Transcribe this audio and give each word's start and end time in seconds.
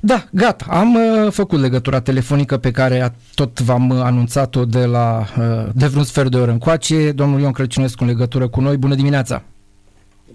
Da, 0.00 0.24
gata. 0.30 0.64
Am 0.68 0.94
uh, 0.94 1.32
făcut 1.32 1.60
legătura 1.60 2.00
telefonică 2.00 2.56
pe 2.56 2.70
care 2.70 3.00
a, 3.00 3.10
tot 3.34 3.60
v-am 3.60 3.88
uh, 3.88 4.00
anunțat-o 4.02 4.64
de 4.64 4.84
la 4.84 5.24
uh, 5.38 5.68
de 5.74 5.86
vreun 5.86 6.04
sfert 6.04 6.30
de 6.30 6.36
oră 6.36 6.50
încoace. 6.50 7.12
Domnul 7.12 7.40
Ion 7.40 7.52
Crăciunescu 7.52 8.02
în 8.02 8.08
legătură 8.08 8.48
cu 8.48 8.60
noi. 8.60 8.76
Bună 8.76 8.94
dimineața! 8.94 9.42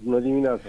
Bună 0.04 0.18
dimineața! 0.18 0.62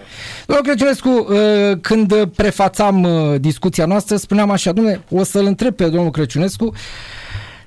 Domnul 0.46 0.65
Crăciunescu, 0.65 1.10
uh, 1.10 1.78
când 1.81 2.25
prefațam 2.25 3.04
uh, 3.04 3.39
discuția 3.39 3.86
noastră, 3.86 4.15
spuneam 4.15 4.52
așa, 4.52 4.71
domnule, 4.71 5.02
o 5.09 5.23
să-l 5.23 5.45
întreb 5.45 5.75
pe 5.75 5.89
domnul 5.89 6.11
Crăciunescu 6.11 6.73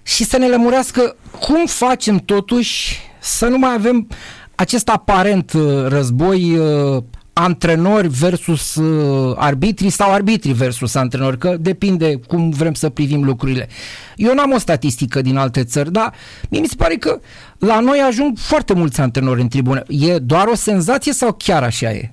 și 0.02 0.24
să 0.24 0.38
ne 0.38 0.48
lămurească 0.48 1.16
cum 1.40 1.66
facem 1.66 2.16
totuși 2.16 2.98
să 3.20 3.46
nu 3.46 3.58
mai 3.58 3.74
avem 3.74 4.08
acest 4.54 4.88
aparent 4.88 5.52
uh, 5.52 5.86
război 5.86 6.56
uh, 6.56 7.02
antrenori 7.42 8.08
versus 8.08 8.74
uh, 8.74 9.34
arbitri 9.36 9.88
sau 9.88 10.12
arbitri 10.12 10.52
versus 10.52 10.94
antrenori, 10.94 11.38
că 11.38 11.56
depinde 11.56 12.16
cum 12.16 12.50
vrem 12.50 12.74
să 12.74 12.88
privim 12.90 13.24
lucrurile. 13.24 13.68
Eu 14.16 14.34
n-am 14.34 14.52
o 14.52 14.58
statistică 14.58 15.22
din 15.22 15.36
alte 15.36 15.64
țări, 15.64 15.92
dar 15.92 16.14
mie 16.50 16.60
mi 16.60 16.66
se 16.66 16.74
pare 16.76 16.94
că 16.94 17.20
la 17.58 17.80
noi 17.80 17.98
ajung 17.98 18.38
foarte 18.38 18.74
mulți 18.74 19.00
antrenori 19.00 19.40
în 19.40 19.48
tribună. 19.48 19.82
E 19.88 20.18
doar 20.18 20.46
o 20.46 20.54
senzație 20.54 21.12
sau 21.12 21.34
chiar 21.38 21.62
așa 21.62 21.92
e? 21.92 22.12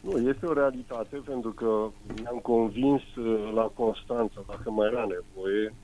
Nu, 0.00 0.28
este 0.28 0.46
o 0.46 0.52
realitate 0.52 1.16
pentru 1.24 1.50
că 1.50 1.70
ne-am 2.22 2.38
convins 2.42 3.02
la 3.54 3.70
Constanța, 3.74 4.40
dacă 4.48 4.70
mai 4.70 4.88
era 4.92 5.06
nevoie, 5.16 5.74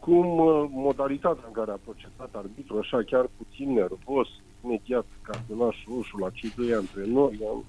cum 0.00 0.26
modalitatea 0.72 1.44
în 1.46 1.52
care 1.52 1.70
a 1.70 1.84
procedat 1.84 2.30
arbitru, 2.32 2.78
așa 2.78 3.02
chiar 3.06 3.26
puțin 3.36 3.72
nervos, 3.72 4.28
imediat 4.66 5.06
cartonașul 5.22 5.94
roșu 5.94 6.16
la 6.16 6.30
cei 6.30 6.52
doi 6.56 6.74
antrenori. 6.74 7.38
Am... 7.50 7.64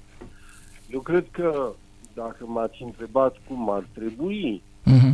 Eu 0.91 0.99
cred 0.99 1.25
că 1.31 1.71
dacă 2.13 2.45
m-ați 2.45 2.83
întrebat 2.83 3.35
cum 3.47 3.69
ar 3.69 3.87
trebui, 3.93 4.61
uh-huh. 4.85 5.13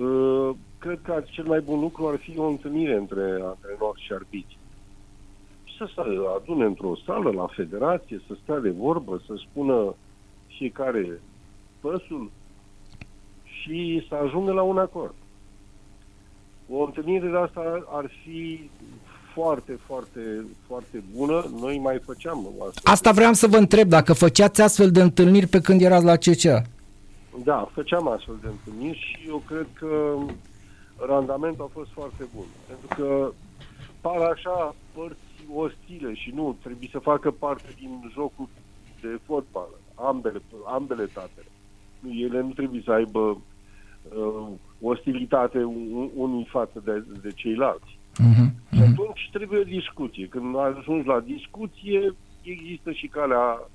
uh, 0.00 0.50
cred 0.78 1.00
că 1.02 1.24
cel 1.30 1.44
mai 1.44 1.60
bun 1.60 1.80
lucru 1.80 2.06
ar 2.08 2.16
fi 2.16 2.38
o 2.38 2.46
întâlnire 2.46 2.96
între 2.96 3.22
antrenor 3.22 3.98
și 3.98 4.12
arbitri. 4.12 4.58
Să 5.76 5.90
se 5.94 6.00
adune 6.36 6.64
într-o 6.64 6.96
sală 7.06 7.30
la 7.30 7.46
federație, 7.46 8.22
să 8.26 8.36
stea 8.42 8.58
de 8.58 8.70
vorbă, 8.70 9.22
să 9.26 9.34
spună 9.48 9.94
fiecare 10.46 11.20
păsul 11.80 12.30
și 13.42 14.06
să 14.08 14.14
ajungă 14.14 14.52
la 14.52 14.62
un 14.62 14.78
acord. 14.78 15.14
O 16.70 16.84
întâlnire 16.84 17.28
de 17.28 17.36
asta 17.36 17.86
ar 17.88 18.10
fi 18.22 18.70
foarte, 19.34 19.78
foarte, 19.86 20.44
foarte 20.66 21.02
bună. 21.16 21.50
Noi 21.60 21.78
mai 21.78 22.00
făceam 22.04 22.46
asta. 22.68 22.90
Asta 22.90 23.12
vreau 23.12 23.32
să 23.32 23.46
vă 23.46 23.56
întreb, 23.56 23.88
dacă 23.88 24.12
făceați 24.12 24.62
astfel 24.62 24.90
de 24.90 25.02
întâlniri 25.02 25.46
pe 25.46 25.60
când 25.60 25.80
erați 25.80 26.04
la 26.04 26.16
CCA. 26.16 26.62
Da, 27.44 27.68
făceam 27.72 28.08
astfel 28.08 28.38
de 28.42 28.48
întâlniri 28.48 28.98
și 28.98 29.28
eu 29.28 29.42
cred 29.46 29.66
că 29.72 30.16
randamentul 31.06 31.64
a 31.64 31.70
fost 31.72 31.90
foarte 31.90 32.24
bun. 32.34 32.44
Pentru 32.66 32.96
că 32.96 33.32
par 34.00 34.20
așa 34.20 34.74
părți 34.94 35.30
ostile 35.54 36.14
și 36.14 36.30
nu, 36.34 36.56
trebuie 36.62 36.88
să 36.92 36.98
facă 36.98 37.30
parte 37.30 37.74
din 37.78 38.10
jocul 38.12 38.48
de 39.00 39.18
fotbal, 39.26 39.68
ambele, 39.94 40.42
ambele 40.66 41.04
tatele. 41.04 41.46
Ele 42.24 42.40
nu 42.40 42.50
trebuie 42.50 42.82
să 42.84 42.92
aibă 42.92 43.20
uh, 43.20 44.46
ostilitate 44.80 45.62
unii 46.14 46.46
față 46.50 46.82
de, 46.84 47.04
de 47.22 47.30
ceilalți. 47.34 47.98
Uh-huh. 48.20 48.48
Și 48.74 48.80
atunci 48.80 49.28
trebuie 49.32 49.60
o 49.60 49.72
discuție. 49.80 50.26
Când 50.26 50.54
ajungi 50.56 51.06
la 51.06 51.20
discuție, 51.20 52.14
există 52.42 52.92
și 52.92 53.06
calea, 53.06 53.68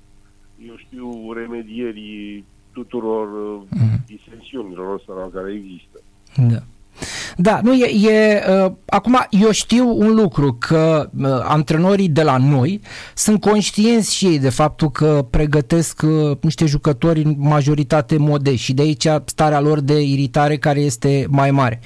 eu 0.68 0.76
știu, 0.76 1.32
remedierii 1.32 2.44
tuturor 2.72 3.28
uh-huh. 3.28 4.06
disensiunilor 4.06 4.94
ăsta 4.94 5.30
care 5.32 5.52
există. 5.52 5.98
Da. 6.36 6.62
Da, 7.36 7.60
nu 7.62 7.74
e, 7.74 8.08
e 8.08 8.42
uh, 8.48 8.72
acum 8.86 9.26
eu 9.30 9.50
știu 9.50 9.98
un 9.98 10.14
lucru 10.14 10.56
că 10.60 11.10
uh, 11.18 11.28
antrenorii 11.42 12.08
de 12.08 12.22
la 12.22 12.36
noi 12.36 12.80
sunt 13.14 13.40
conștienți 13.40 14.14
și 14.14 14.26
ei 14.26 14.38
de 14.38 14.50
faptul 14.50 14.90
că 14.90 15.26
pregătesc 15.30 16.02
uh, 16.02 16.36
niște 16.40 16.66
jucători 16.66 17.22
în 17.22 17.34
majoritate 17.38 18.16
modești 18.16 18.64
și 18.64 18.74
de 18.74 18.82
aici 18.82 19.06
starea 19.24 19.60
lor 19.60 19.80
de 19.80 20.00
iritare 20.00 20.56
care 20.56 20.80
este 20.80 21.26
mai 21.28 21.50
mare. 21.50 21.80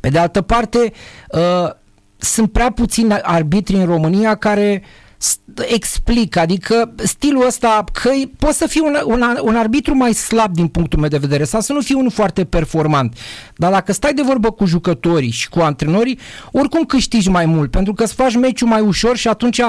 Pe 0.00 0.08
de 0.08 0.18
altă 0.18 0.42
parte, 0.42 0.92
uh, 1.30 1.70
sunt 2.18 2.52
prea 2.52 2.70
puțini 2.70 3.12
arbitri 3.22 3.76
în 3.76 3.84
România 3.84 4.34
care 4.34 4.82
explică, 5.68 6.40
adică 6.40 6.94
stilul 6.96 7.46
ăsta 7.46 7.84
că 7.92 8.10
poți 8.38 8.58
să 8.58 8.66
fii 8.66 8.80
un, 8.80 8.96
un, 9.04 9.38
un 9.42 9.56
arbitru 9.56 9.94
mai 9.94 10.12
slab 10.12 10.54
din 10.54 10.68
punctul 10.68 10.98
meu 10.98 11.08
de 11.08 11.18
vedere 11.18 11.44
sau 11.44 11.60
să 11.60 11.72
nu 11.72 11.80
fii 11.80 11.94
unul 11.94 12.10
foarte 12.10 12.44
performant. 12.44 13.16
Dar 13.56 13.70
dacă 13.70 13.92
stai 13.92 14.14
de 14.14 14.22
vorbă 14.22 14.50
cu 14.50 14.64
jucătorii 14.64 15.30
și 15.30 15.48
cu 15.48 15.60
antrenorii, 15.60 16.18
oricum 16.52 16.84
câștigi 16.84 17.28
mai 17.28 17.46
mult, 17.46 17.70
pentru 17.70 17.92
că 17.92 18.02
îți 18.02 18.14
faci 18.14 18.36
meciul 18.36 18.68
mai 18.68 18.80
ușor 18.80 19.16
și 19.16 19.28
atunci 19.28 19.58
uh, 19.58 19.68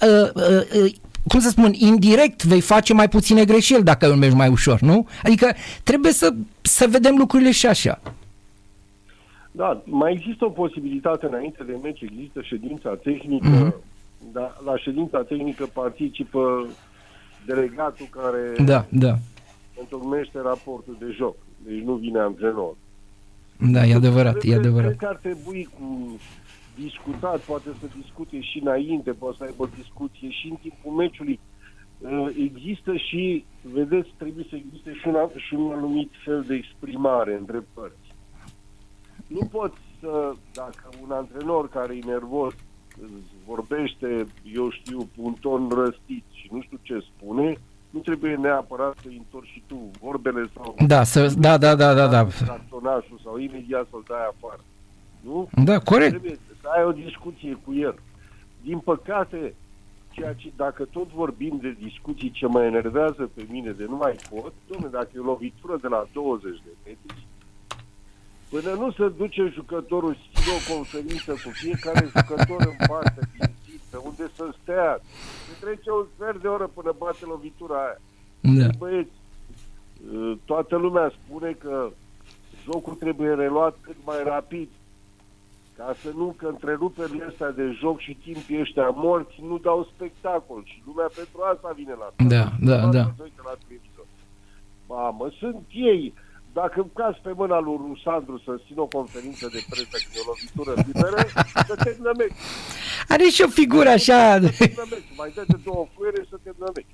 uh, 0.00 0.82
uh, 0.82 0.92
cum 1.28 1.40
să 1.40 1.48
spun, 1.48 1.72
indirect 1.74 2.44
vei 2.44 2.60
face 2.60 2.92
mai 2.92 3.08
puține 3.08 3.44
greșeli 3.44 3.82
dacă 3.82 4.06
îl 4.06 4.16
mergi 4.16 4.36
mai 4.36 4.48
ușor, 4.48 4.80
nu? 4.80 5.06
Adică 5.22 5.54
trebuie 5.82 6.12
să, 6.12 6.34
să 6.62 6.86
vedem 6.90 7.16
lucrurile 7.16 7.50
și 7.50 7.66
așa. 7.66 8.00
Da, 9.56 9.82
mai 9.84 10.12
există 10.12 10.44
o 10.44 10.48
posibilitate 10.48 11.26
înainte 11.26 11.64
de 11.64 11.78
meci, 11.82 12.00
există 12.00 12.40
ședința 12.42 12.94
tehnică, 12.94 13.70
mm-hmm. 13.70 14.32
dar 14.32 14.56
la 14.64 14.76
ședința 14.76 15.22
tehnică 15.22 15.66
participă 15.72 16.66
delegatul 17.46 18.06
care 18.10 18.64
da, 18.64 18.86
da. 18.90 19.14
întocmește 19.80 20.38
raportul 20.40 20.96
de 20.98 21.06
joc, 21.16 21.36
deci 21.66 21.82
nu 21.82 21.94
vine 21.94 22.18
antrenor. 22.18 22.74
Da, 23.72 23.84
e 23.86 23.94
adevărat, 23.94 24.36
cred, 24.38 24.52
e 24.52 24.56
adevărat. 24.56 24.86
Cred 24.86 24.98
că 24.98 25.06
ar 25.06 25.16
trebui 25.22 25.68
cu 25.78 26.18
discutat, 26.74 27.40
poate 27.40 27.68
să 27.80 27.86
discute 28.00 28.40
și 28.40 28.58
înainte, 28.58 29.10
poate 29.10 29.36
să 29.38 29.44
aibă 29.44 29.70
discuție 29.76 30.30
și 30.30 30.48
în 30.50 30.56
timpul 30.60 30.92
meciului. 30.92 31.40
Uh, 31.98 32.26
există 32.38 32.96
și, 32.96 33.44
vedeți, 33.62 34.08
trebuie 34.16 34.46
să 34.48 34.56
existe 34.56 34.92
și 34.92 35.08
un, 35.08 35.14
și 35.36 35.54
un 35.54 35.72
anumit 35.72 36.10
fel 36.24 36.44
de 36.46 36.54
exprimare 36.54 37.34
între 37.34 37.64
părți 37.74 38.03
nu 39.34 39.46
poți 39.46 39.78
să, 40.00 40.32
dacă 40.52 40.88
un 41.02 41.10
antrenor 41.10 41.68
care 41.68 41.94
e 41.94 42.06
nervos 42.06 42.54
vorbește, 43.46 44.26
eu 44.54 44.70
știu, 44.70 45.08
un 45.16 45.34
ton 45.40 45.68
răstit 45.68 46.24
și 46.32 46.48
nu 46.52 46.60
știu 46.62 46.78
ce 46.82 47.06
spune, 47.14 47.58
nu 47.90 48.00
trebuie 48.00 48.34
neapărat 48.34 48.94
să 49.02 49.08
întorci 49.08 49.48
și 49.48 49.62
tu 49.66 49.90
vorbele 50.00 50.50
sau... 50.54 50.74
Da, 50.86 51.02
să, 51.02 51.34
da, 51.38 51.58
da, 51.58 51.74
da, 51.74 51.94
da, 51.94 52.06
da. 52.06 52.26
Cartonașul 52.46 53.20
sau 53.24 53.38
imediat 53.38 53.86
să-l 53.90 54.04
dai 54.08 54.26
afară. 54.32 54.60
Nu? 55.20 55.48
Da, 55.64 55.78
corect. 55.78 56.10
Trebuie 56.10 56.38
să 56.60 56.68
ai 56.76 56.84
o 56.84 56.92
discuție 56.92 57.58
cu 57.64 57.74
el. 57.74 57.94
Din 58.62 58.78
păcate, 58.78 59.54
ceea 60.10 60.32
ce, 60.32 60.52
dacă 60.56 60.84
tot 60.84 61.08
vorbim 61.12 61.58
de 61.62 61.76
discuții 61.82 62.30
ce 62.30 62.46
mă 62.46 62.62
enervează 62.62 63.30
pe 63.34 63.46
mine 63.50 63.70
de 63.70 63.84
nu 63.88 63.96
mai 63.96 64.16
pot, 64.30 64.52
domnule, 64.66 64.90
dacă 64.92 65.08
e 65.14 65.18
o 65.18 65.24
lovitură 65.24 65.76
de 65.80 65.88
la 65.88 66.06
20 66.12 66.62
de 66.64 66.70
metri, 66.84 67.26
Până 68.54 68.72
nu 68.74 68.90
se 68.92 69.08
duce 69.08 69.52
jucătorul 69.54 70.14
și 70.14 70.48
o 70.56 70.74
conferință 70.74 71.32
cu 71.32 71.50
fiecare 71.52 72.10
jucător 72.16 72.60
în 72.60 72.86
parte 72.86 73.20
din 73.32 73.54
țipă, 73.64 74.02
unde 74.04 74.30
să 74.36 74.54
stea, 74.62 75.00
se 75.46 75.64
trece 75.64 75.90
un 75.90 76.06
sfert 76.14 76.40
de 76.42 76.48
oră 76.48 76.70
până 76.74 76.94
bate 76.98 77.24
lovitura 77.24 77.76
aia. 77.84 77.98
Da. 78.40 78.66
Băieți, 78.78 79.16
ă, 80.16 80.36
toată 80.44 80.76
lumea 80.76 81.12
spune 81.18 81.50
că 81.52 81.90
jocul 82.64 82.94
trebuie 82.94 83.34
reluat 83.34 83.76
cât 83.80 83.96
mai 84.04 84.22
rapid, 84.24 84.68
ca 85.76 85.94
să 86.02 86.08
nu, 86.16 86.34
că 86.38 86.46
întreruperile 86.46 87.24
astea 87.30 87.50
de 87.50 87.76
joc 87.80 88.00
și 88.00 88.18
timpii 88.24 88.60
ăștia 88.60 88.88
morți 88.88 89.42
nu 89.48 89.58
dau 89.58 89.88
spectacol 89.94 90.62
și 90.64 90.82
lumea 90.86 91.10
pentru 91.14 91.40
asta 91.52 91.72
vine 91.76 91.94
la 92.02 92.08
Da, 92.34 92.44
da, 92.60 92.86
da. 92.86 93.04
La 93.44 93.56
Mamă, 94.86 95.30
sunt 95.38 95.64
ei 95.72 96.14
dacă 96.60 96.86
caz 96.94 97.14
pe 97.22 97.32
mâna 97.40 97.58
lui 97.66 97.78
Rusandru 97.86 98.36
să 98.44 98.52
țină 98.66 98.80
o 98.86 98.86
conferință 98.86 99.46
de 99.54 99.60
presă 99.70 99.96
cu 100.10 100.16
o 100.20 100.24
lovitură 100.30 100.72
liberă, 100.86 101.20
să 101.68 101.74
termină 101.84 102.12
meci. 102.18 102.36
Are 103.08 103.24
și 103.34 103.42
o 103.42 103.48
figură 103.48 103.88
așa. 103.88 104.38
Mai 105.18 105.30
dă 105.34 105.42
de 105.46 105.58
două 105.64 105.86
fuere 105.94 106.20
să 106.30 106.36
termină 106.42 106.70
meci. 106.76 106.92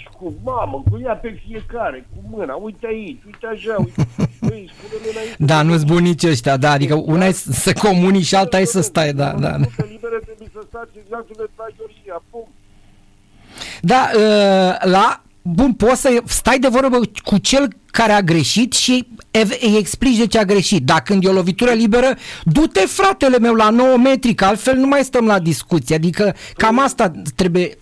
și 0.00 0.08
cu 0.18 0.34
mamă, 0.44 0.82
cu 0.90 1.00
ea 1.04 1.16
pe 1.16 1.40
fiecare, 1.46 2.08
cu 2.12 2.36
mâna, 2.36 2.54
uite 2.54 2.86
aici, 2.86 3.22
uite 3.26 3.46
așa, 3.46 3.74
uite. 3.78 4.08
Băi, 4.40 4.70
da, 5.38 5.62
nu-ți 5.62 5.86
bunici 5.86 6.24
ăștia, 6.24 6.56
da, 6.56 6.70
adică 6.70 6.94
una 6.94 7.24
e 7.26 7.32
să 7.32 7.72
comuni 7.72 8.20
și 8.20 8.34
alta 8.34 8.60
e 8.60 8.64
să 8.64 8.80
stai, 8.80 9.12
da, 9.12 9.32
da. 9.32 9.56
liberă 9.94 10.18
trebuie 10.24 10.48
să 10.52 10.60
stați 10.68 10.90
exact 11.04 11.26
unde 11.28 11.50
stai 11.54 11.74
Georgia, 11.76 12.22
punct. 12.30 12.50
Da, 13.80 14.10
uh, 14.14 14.90
la 14.92 15.22
bun, 15.54 15.72
poți 15.72 16.00
să 16.00 16.22
stai 16.26 16.58
de 16.58 16.68
vorbă 16.68 17.00
cu 17.24 17.38
cel 17.38 17.68
care 17.90 18.12
a 18.12 18.20
greșit 18.22 18.72
și 18.72 19.06
îi 19.60 19.76
explici 19.76 20.16
de 20.18 20.26
ce 20.26 20.38
a 20.38 20.44
greșit. 20.44 20.84
Dacă 20.84 21.02
când 21.04 21.24
e 21.24 21.28
o 21.28 21.32
lovitură 21.32 21.70
liberă, 21.70 22.14
du-te 22.44 22.80
fratele 22.80 23.38
meu 23.38 23.54
la 23.54 23.70
9 23.70 23.96
metri, 23.96 24.34
că 24.34 24.44
altfel 24.44 24.76
nu 24.76 24.86
mai 24.86 25.04
stăm 25.04 25.26
la 25.26 25.38
discuție. 25.38 25.94
Adică 25.94 26.34
cam 26.56 26.78
asta 26.78 27.12
trebuie 27.34 27.78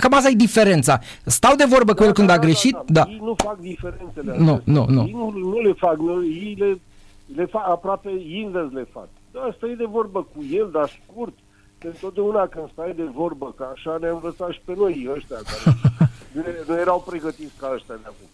cam 0.00 0.12
asta 0.14 0.28
e 0.28 0.32
diferența. 0.34 0.98
Stau 1.24 1.54
de 1.54 1.64
vorbă 1.68 1.92
cu 1.94 2.00
Da, 2.00 2.06
el 2.06 2.12
când 2.12 2.26
da, 2.26 2.32
a 2.32 2.36
da, 2.36 2.42
greșit? 2.42 2.72
da, 2.72 2.82
Da. 2.86 3.06
Ei 3.10 3.20
nu 3.22 3.34
fac 3.44 3.58
diferențele 3.60 4.34
Nu, 4.38 4.52
acestea. 4.52 4.72
nu, 4.72 4.86
nu. 4.88 5.02
Ei 5.06 5.12
nu, 5.12 5.30
nu 5.50 5.60
le 5.60 5.72
fac, 5.72 5.96
nu, 5.98 6.24
ei 6.24 6.54
le, 6.58 6.78
le 7.34 7.44
fac 7.50 7.68
aproape 7.68 8.10
invers 8.28 8.72
le 8.72 8.86
fac. 8.92 9.08
Da, 9.32 9.54
stai 9.56 9.74
de 9.78 9.84
vorbă 9.90 10.26
cu 10.34 10.44
el, 10.52 10.68
dar 10.72 10.90
scurt. 11.02 11.32
Că 11.78 11.86
întotdeauna 11.86 12.46
când 12.46 12.68
stai 12.72 12.92
de 12.96 13.08
vorbă, 13.14 13.54
că 13.56 13.66
așa 13.74 13.96
ne-a 14.00 14.10
învățat 14.12 14.50
și 14.50 14.60
pe 14.64 14.72
noi 14.76 15.08
ăștia 15.16 15.36
care 15.36 15.76
nu, 16.34 16.42
nu 16.68 16.78
erau 16.78 17.04
pregătiți 17.08 17.52
ca 17.60 17.70
ăștia 17.74 17.94
de 18.02 18.06
acum. 18.12 18.28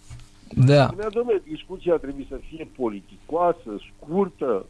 Da. 0.73 0.87
Spunea, 0.87 1.09
domnule, 1.09 1.43
discuția 1.49 1.95
trebuie 1.97 2.27
să 2.29 2.39
fie 2.49 2.69
politicoasă, 2.77 3.71
scurtă. 3.89 4.67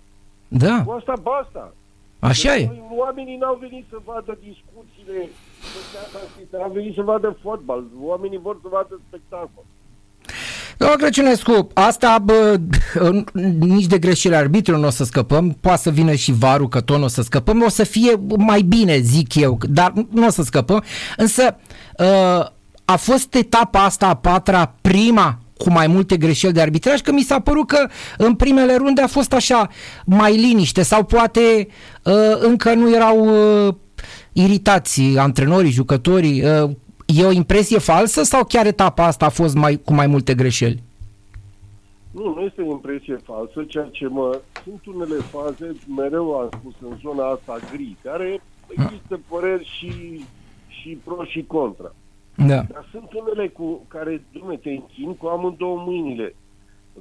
Da. 0.49 0.83
Cu 0.85 0.91
asta 0.91 1.15
basta. 1.23 1.75
Așa 2.19 2.57
e. 2.57 2.67
Noi, 2.67 2.83
Oamenii 2.97 3.37
n-au 3.37 3.59
venit 3.61 3.85
să 3.91 3.97
vadă 4.05 4.39
discuțiile, 4.41 5.29
au 6.63 6.71
venit 6.71 6.95
să 6.95 7.03
vadă 7.03 7.37
fotbal. 7.43 7.85
Oamenii 8.01 8.39
vor 8.39 8.59
să 8.63 8.69
vadă 8.71 9.01
spectacol. 9.09 9.65
Domnul 10.79 10.99
Crăciunescu, 10.99 11.69
asta 11.75 12.19
bă, 12.19 12.61
nici 13.75 13.87
de 13.87 13.99
greșeli 13.99 14.35
arbitrilor 14.35 14.81
nu 14.81 14.87
o 14.87 14.91
să 14.91 15.05
scăpăm, 15.05 15.57
poate 15.61 15.81
să 15.81 15.91
vină 15.91 16.15
și 16.15 16.33
varul 16.33 16.69
că 16.69 16.81
tot 16.81 16.99
nu 16.99 17.05
o 17.05 17.09
să 17.09 17.23
scăpăm, 17.23 17.63
o 17.63 17.69
să 17.69 17.85
fie 17.85 18.21
mai 18.37 18.63
bine, 18.63 18.99
zic 18.99 19.35
eu, 19.35 19.59
dar 19.69 19.93
nu 20.11 20.27
o 20.27 20.31
să 20.31 20.43
scăpăm. 20.43 20.83
Însă 21.17 21.57
ă, 21.99 22.53
a 22.93 22.97
fost 22.97 23.35
etapa 23.35 23.85
asta 23.85 24.07
a 24.09 24.17
patra 24.17 24.75
prima 24.81 25.39
cu 25.57 25.71
mai 25.71 25.87
multe 25.87 26.17
greșeli 26.17 26.53
de 26.53 26.61
arbitraj, 26.61 27.01
că 27.01 27.13
mi 27.13 27.23
s-a 27.23 27.41
părut 27.41 27.67
că 27.67 27.89
în 28.19 28.35
primele 28.35 28.77
runde 28.77 29.03
a 29.03 29.07
fost 29.07 29.33
așa 29.33 29.69
mai 30.07 30.37
liniște 30.37 30.83
sau 30.83 31.05
poate 31.05 31.69
ă, 32.07 32.39
încă 32.39 32.75
nu 32.75 32.95
erau 32.95 33.29
ă, 33.29 33.77
iritați 34.33 35.03
antrenorii, 35.17 35.71
jucătorii. 35.71 36.43
ă, 36.45 36.71
E 37.19 37.25
o 37.25 37.31
impresie 37.31 37.79
falsă 37.79 38.23
sau 38.23 38.45
chiar 38.45 38.67
etapa 38.67 39.05
asta 39.05 39.25
a 39.25 39.29
fost 39.29 39.55
mai, 39.55 39.81
cu 39.85 39.95
mai 39.95 40.07
multe 40.07 40.35
greșeli? 40.35 40.83
Nu, 42.11 42.35
nu 42.35 42.41
este 42.41 42.63
o 42.63 42.71
impresie 42.71 43.21
falsă, 43.25 43.65
ceea 43.69 43.89
ce 43.91 44.07
mă... 44.07 44.41
Sunt 44.65 44.95
unele 44.95 45.15
faze, 45.15 45.77
mereu 45.97 46.33
am 46.33 46.49
spus, 46.59 46.75
în 46.91 46.97
zona 47.03 47.29
asta 47.29 47.59
gri, 47.73 47.97
care 48.03 48.43
există 48.69 49.21
păreri 49.29 49.65
și, 49.79 50.25
și 50.69 50.99
pro 51.05 51.25
și 51.25 51.45
contra. 51.47 51.93
Da. 52.47 52.61
Dar 52.73 52.87
sunt 52.91 53.13
unele 53.13 53.49
cu 53.49 53.85
care, 53.89 54.23
dumne, 54.33 54.57
te 54.57 54.71
închin 54.71 55.15
cu 55.17 55.27
amândouă 55.27 55.83
mâinile. 55.87 56.35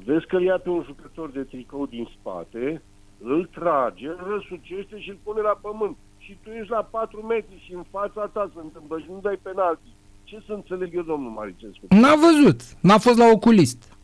Vezi 0.05 0.25
că 0.25 0.35
îl 0.35 0.43
ia 0.43 0.57
pe 0.63 0.69
un 0.69 0.83
jucător 0.85 1.29
de 1.29 1.39
tricou 1.41 1.85
din 1.85 2.09
spate, 2.19 2.81
îl 3.23 3.49
trage, 3.53 4.07
îl 4.07 4.27
răsucește 4.33 4.99
și 4.99 5.09
îl 5.09 5.17
pune 5.23 5.41
la 5.41 5.59
pământ. 5.61 5.97
Și 6.17 6.37
tu 6.43 6.49
ești 6.49 6.71
la 6.71 6.87
4 6.91 7.21
metri 7.21 7.63
și 7.65 7.73
în 7.73 7.83
fața 7.91 8.29
ta 8.33 8.49
se 8.53 8.59
întâmplă 8.63 8.99
și 8.99 9.05
nu 9.09 9.19
dai 9.21 9.39
penalti. 9.41 9.87
Ce 10.23 10.41
să 10.45 10.53
înțeleg 10.53 10.95
eu, 10.95 11.01
domnul 11.01 11.31
Maricescu? 11.31 11.85
N-a 11.89 12.15
văzut, 12.15 12.61
n-a 12.79 12.97
fost 12.97 13.17
la 13.17 13.29
oculist. 13.33 13.97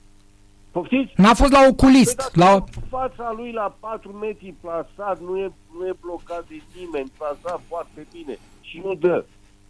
Poftiți? 0.71 1.13
N-a 1.17 1.33
fost 1.33 1.51
la 1.51 1.59
Păi 1.59 1.67
oculist. 1.71 2.15
dacă 2.15 2.31
La... 2.33 2.63
fața 2.89 3.33
lui 3.37 3.51
la 3.51 3.75
4 3.79 4.11
metri 4.11 4.53
plasat, 4.61 5.21
nu 5.21 5.37
e, 5.37 5.51
nu 5.77 5.87
e 5.87 5.93
blocat 6.01 6.45
de 6.47 6.61
nimeni, 6.79 7.11
plasat 7.17 7.61
foarte 7.67 8.07
bine 8.11 8.37
și 8.61 8.81
nu 8.85 8.93
dă. 8.93 9.25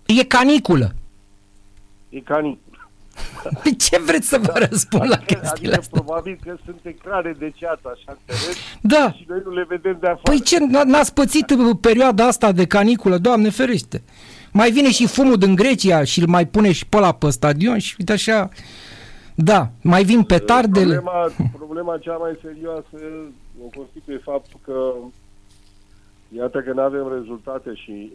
E 0.05 0.23
caniculă. 0.25 0.87
E 2.15 2.19
canic. 2.19 2.59
De 3.63 3.75
ce 3.75 3.99
vreți 4.05 4.27
să 4.27 4.37
vă 4.37 4.67
răspund 4.69 5.09
la 5.09 5.17
chestiile 5.17 5.49
Adică 5.49 5.77
astea? 5.79 6.01
probabil 6.01 6.39
că 6.43 6.55
sunt 6.65 6.79
ecrane 6.83 7.35
de 7.39 7.51
ceață 7.55 7.81
așa 7.93 8.03
în 8.11 8.17
teren 8.25 8.53
Da. 8.81 9.11
și 9.11 9.25
noi 9.27 9.41
nu 9.45 9.51
le 9.53 9.65
vedem 9.69 9.97
de 9.99 10.07
afară. 10.07 10.21
Păi 10.23 10.41
ce, 10.41 10.57
n- 10.57 10.83
n-ați 10.85 11.13
pățit 11.13 11.49
uh, 11.49 11.77
perioada 11.81 12.25
asta 12.27 12.51
de 12.51 12.65
caniculă, 12.65 13.17
doamne 13.17 13.49
ferește. 13.49 14.03
Mai 14.51 14.71
vine 14.71 14.91
și 14.91 15.07
fumul 15.07 15.37
din 15.37 15.55
Grecia 15.55 16.03
și 16.03 16.19
îl 16.19 16.27
mai 16.27 16.47
pune 16.47 16.71
și 16.71 16.85
pe 16.87 16.97
ăla 16.97 17.11
pe 17.11 17.29
stadion 17.29 17.77
și 17.79 17.95
uite 17.99 18.11
așa... 18.11 18.49
Da, 19.35 19.69
mai 19.81 20.03
vin 20.03 20.23
petardele. 20.23 20.95
Problema, 20.95 21.31
problema 21.57 21.97
cea 21.97 22.15
mai 22.15 22.37
serioasă 22.41 22.97
o 23.65 23.67
constituie 23.77 24.17
faptul 24.23 24.59
că 24.65 24.93
iată 26.37 26.59
că 26.61 26.71
nu 26.73 26.81
avem 26.81 27.11
rezultate 27.17 27.71
și 27.73 28.11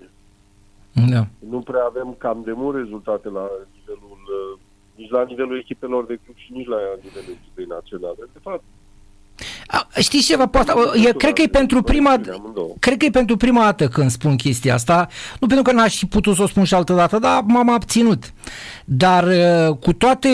Da. 1.11 1.27
nu 1.51 1.59
prea 1.59 1.85
avem 1.89 2.15
cam 2.19 2.43
de 2.45 2.53
mult 2.55 2.77
rezultate 2.77 3.29
la 3.29 3.49
nivelul 3.91 4.23
uh, 4.39 4.59
nici 5.01 5.11
la 5.11 5.23
nivelul 5.31 5.59
echipelor 5.59 6.03
de 6.07 6.19
club 6.25 6.37
și 6.45 6.53
nici 6.53 6.67
la 6.75 6.81
nivelul 7.05 7.35
echipei 7.41 7.69
naționale. 7.77 8.23
De 8.37 8.41
fapt, 8.43 8.65
A, 9.67 9.89
Știți 10.01 10.27
ceva? 10.27 10.47
Poate, 10.47 10.73
eu 11.05 11.13
cred 11.13 11.33
că 11.33 11.43
e 11.43 11.47
pentru 11.47 11.83
prima 11.83 12.21
cred 12.79 12.97
că 12.97 13.05
e 13.05 13.11
pentru 13.11 13.37
prima 13.37 13.63
dată 13.63 13.89
când 13.89 14.11
spun 14.11 14.37
chestia 14.37 14.75
asta, 14.75 15.09
nu 15.41 15.47
pentru 15.47 15.65
că 15.65 15.73
n-aș 15.73 15.97
fi 15.97 16.07
putut 16.07 16.37
să 16.37 16.43
o 16.43 16.47
spun 16.47 16.65
și 16.65 16.75
altă 16.75 16.93
dată, 16.93 17.19
dar 17.19 17.43
m-am 17.47 17.71
abținut. 17.71 18.33
Dar 18.85 19.25
uh, 19.25 19.77
cu 19.77 19.93
toate 19.93 20.29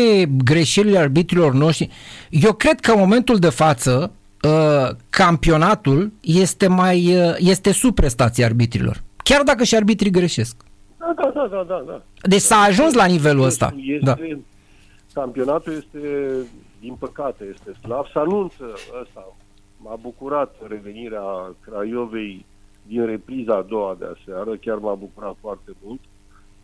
greșelile 0.44 0.98
arbitrilor 0.98 1.52
noștri, 1.52 1.90
eu 2.30 2.52
cred 2.52 2.80
că 2.80 2.90
în 2.92 2.98
momentul 2.98 3.38
de 3.38 3.48
față 3.48 4.12
uh, 4.42 4.96
campionatul 5.10 6.12
este 6.20 6.66
mai 6.66 7.16
uh, 7.16 7.34
este 7.38 7.72
sub 7.72 7.94
prestația 7.94 8.46
arbitrilor. 8.46 9.02
Chiar 9.22 9.42
dacă 9.42 9.64
și 9.64 9.74
arbitrii 9.74 10.10
greșesc. 10.10 10.65
Da, 11.06 11.12
da, 11.14 11.30
da, 11.30 11.46
da, 11.46 11.62
da, 11.62 11.82
da. 11.86 12.02
Deci 12.22 12.40
s-a 12.40 12.56
ajuns 12.56 12.94
la 12.94 13.04
nivelul 13.04 13.44
ăsta. 13.44 13.74
Este, 13.76 14.04
Da. 14.04 14.14
Campionatul 15.12 15.72
este, 15.72 16.30
din 16.80 16.94
păcate, 16.94 17.44
este 17.52 17.72
slab. 17.72 18.06
Se 18.06 18.18
anunță 18.18 18.64
ăsta. 19.02 19.36
M-a 19.76 19.96
bucurat 20.02 20.54
revenirea 20.68 21.54
Craiovei 21.60 22.46
din 22.86 23.06
repriza 23.06 23.54
a 23.56 23.62
doua 23.62 23.96
de 23.98 24.06
aseară. 24.20 24.56
Chiar 24.56 24.76
m-a 24.78 24.94
bucurat 24.94 25.36
foarte 25.40 25.70
mult. 25.82 26.00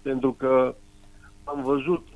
Pentru 0.02 0.32
că 0.32 0.74
am 1.44 1.62
văzut 1.62 2.06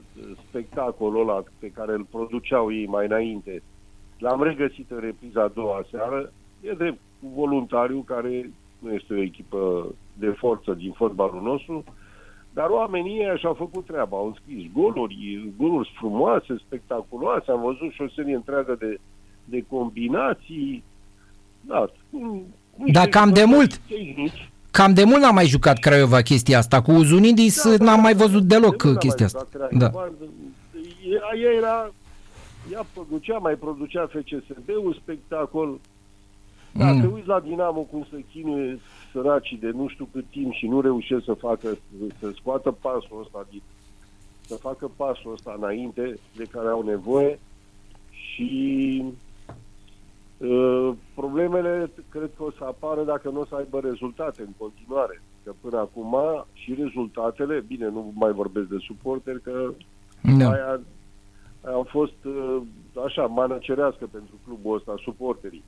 spectacolul 0.49 1.29
ăla 1.29 1.43
pe 1.59 1.71
care 1.71 1.93
îl 1.93 2.07
produceau 2.11 2.73
ei 2.73 2.87
mai 2.87 3.07
înainte. 3.07 3.63
L-am 4.19 4.43
regăsit 4.43 4.91
în 4.91 4.99
repriza 5.01 5.43
a 5.43 5.49
doua 5.55 5.85
seară. 5.91 6.33
E 6.61 6.73
drept 6.73 6.99
cu 7.21 7.27
voluntariu 7.35 8.01
care 8.01 8.51
nu 8.79 8.93
este 8.93 9.15
o 9.15 9.21
echipă 9.23 9.95
de 10.19 10.31
forță 10.31 10.73
din 10.73 10.93
fotbalul 10.93 11.43
nostru, 11.43 11.85
dar 12.59 12.69
oamenii 12.69 13.19
ăia 13.21 13.37
și-au 13.37 13.55
făcut 13.55 13.87
treaba, 13.87 14.17
au 14.17 14.37
scris 14.41 14.65
goluri, 14.73 15.53
goluri 15.57 15.93
frumoase, 15.99 16.57
spectaculoase, 16.67 17.51
am 17.51 17.61
văzut 17.61 17.93
și 17.93 18.03
o 18.03 18.09
serie 18.15 18.35
întreagă 18.35 18.77
de, 18.79 19.01
de 19.45 19.65
combinații. 19.69 20.85
Da, 21.61 21.91
cu 22.11 22.43
niște 22.77 22.93
Dar 22.93 23.07
cam 23.09 23.33
de 23.33 23.41
jucători 23.41 23.57
mult. 23.57 23.77
Tehnici. 23.77 24.51
Cam 24.71 24.95
de 24.95 25.05
mult 25.05 25.21
n-a 25.21 25.31
mai 25.31 25.47
jucat 25.47 25.79
Craiova 25.79 26.21
chestia 26.21 26.59
asta. 26.59 26.83
Cu 26.83 26.93
Uzunidis 26.93 27.63
Da, 27.63 27.77
da, 27.77 27.85
n-am 27.85 27.97
da, 27.97 28.03
mai 28.03 28.15
da, 28.15 28.25
văzut 28.25 28.43
de 28.43 28.47
deloc 28.55 28.85
mult 28.85 28.85
n-a 28.85 28.91
mai 28.91 28.99
chestia 28.99 29.27
jucat 29.27 29.43
asta. 29.43 29.59
Craiova. 29.59 29.79
Da. 29.79 30.09
Ea, 31.13 31.41
ea 31.43 31.53
era, 31.57 31.93
ea 32.73 32.87
producea, 32.93 33.39
mai 33.39 33.55
producea 33.55 34.11
FCSB-ul 34.13 34.99
spectacol. 35.03 35.79
Da, 36.79 36.93
Mm. 36.93 37.01
te 37.01 37.07
uiți 37.07 37.27
la 37.29 37.41
Dinamo 37.41 37.81
cum 37.81 38.07
se 38.11 38.25
chinuie 38.33 38.79
săracii 39.13 39.57
de 39.57 39.71
nu 39.71 39.89
știu 39.89 40.09
cât 40.13 40.25
timp 40.31 40.53
și 40.53 40.67
nu 40.67 40.81
reușesc 40.81 41.25
să 41.25 41.33
facă, 41.33 41.79
să 42.19 42.31
scoată 42.35 42.71
pasul 42.71 43.21
ăsta 43.21 43.47
din, 43.51 43.63
să 44.47 44.55
facă 44.55 44.91
pasul 44.97 45.33
ăsta 45.33 45.55
înainte 45.59 46.19
de 46.37 46.45
care 46.45 46.69
au 46.69 46.83
nevoie 46.83 47.39
și 48.11 49.03
uh, 50.39 50.93
problemele 51.15 51.91
cred 52.09 52.31
că 52.37 52.43
o 52.43 52.51
să 52.51 52.65
apară 52.65 53.05
dacă 53.05 53.29
nu 53.31 53.41
o 53.41 53.45
să 53.45 53.55
aibă 53.55 53.81
rezultate 53.81 54.43
în 54.43 54.53
continuare. 54.59 55.23
Că 55.45 55.53
până 55.61 55.79
acum 55.79 56.17
și 56.53 56.75
rezultatele, 56.75 57.65
bine, 57.67 57.89
nu 57.89 58.13
mai 58.15 58.33
vorbesc 58.33 58.67
de 58.69 58.77
suporteri, 58.87 59.41
că 59.43 59.73
Da. 60.39 60.51
aia, 60.51 60.81
aia 61.65 61.75
au 61.75 61.87
fost 61.91 62.25
uh, 62.25 62.57
așa, 63.07 63.27
mană 63.27 63.59
cerească 63.61 64.09
pentru 64.13 64.35
clubul 64.47 64.77
ăsta, 64.77 64.95
suporterii. 65.03 65.63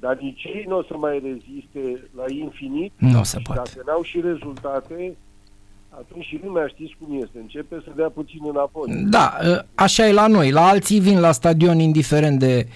Dar 0.00 0.18
nici 0.20 0.42
ei 0.44 0.64
nu 0.68 0.76
o 0.78 0.82
să 0.82 0.94
mai 0.96 1.20
reziste 1.24 2.08
la 2.16 2.24
infinit 2.28 2.92
Nu 2.96 3.18
o 3.18 3.22
să 3.22 3.36
și 3.38 3.42
poate. 3.44 3.60
dacă 3.74 3.82
n-au 3.86 4.02
și 4.02 4.20
rezultate, 4.20 5.16
atunci 5.88 6.24
și 6.24 6.40
lumea 6.44 6.66
știți 6.66 6.96
cum 7.00 7.20
este, 7.22 7.38
începe 7.38 7.80
să 7.84 7.90
dea 7.96 8.08
puțin 8.08 8.40
înapoi. 8.48 9.04
Da, 9.08 9.36
așa 9.74 10.06
e 10.08 10.12
la 10.12 10.26
noi. 10.26 10.50
La 10.50 10.66
alții 10.68 11.00
vin 11.00 11.20
la 11.20 11.32
stadion 11.32 11.78
indiferent 11.78 12.38
de, 12.38 12.66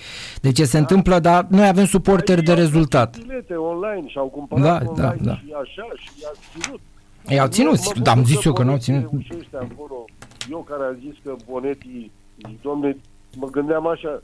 de 0.41 0.53
ce 0.53 0.65
se 0.65 0.79
întâmplă, 0.79 1.19
dar 1.19 1.47
noi 1.51 1.67
avem 1.69 1.85
suporteri 1.85 2.43
de 2.43 2.47
Dar 2.53 2.57
ei 2.59 2.63
au 2.65 2.69
rezultat. 2.71 3.11
plătit 3.11 3.29
bilete 3.29 3.55
online 3.55 4.09
și 4.09 4.19
au 4.19 4.27
cumpărat 4.27 4.65
Da, 4.83 4.91
online 4.91 5.03
da, 5.03 5.31
da. 5.31 5.35
și 5.35 5.53
așa 5.63 5.87
și 5.97 6.09
i-a 6.23 6.33
ținut. 6.61 6.81
Ei 7.29 7.41
au 7.41 7.49
ținut, 7.49 7.95
Mă 7.97 8.03
dar 8.03 8.15
am 8.17 8.21
bucur 8.23 8.35
zis 8.35 8.45
eu 8.45 8.53
că 8.53 8.63
n-au 8.63 8.67
Bonetti 8.71 8.85
ținut. 8.93 9.11
reușește 9.11 9.57
acolo. 9.57 10.05
Eu 10.51 10.67
care 10.71 10.83
am 10.85 10.97
zis 11.01 11.15
că 11.25 11.35
Bonetti, 11.51 12.11
zic, 12.49 12.63
domne, 12.63 12.97
mă 13.37 13.47
gândeam 13.51 13.87
așa, 13.87 14.23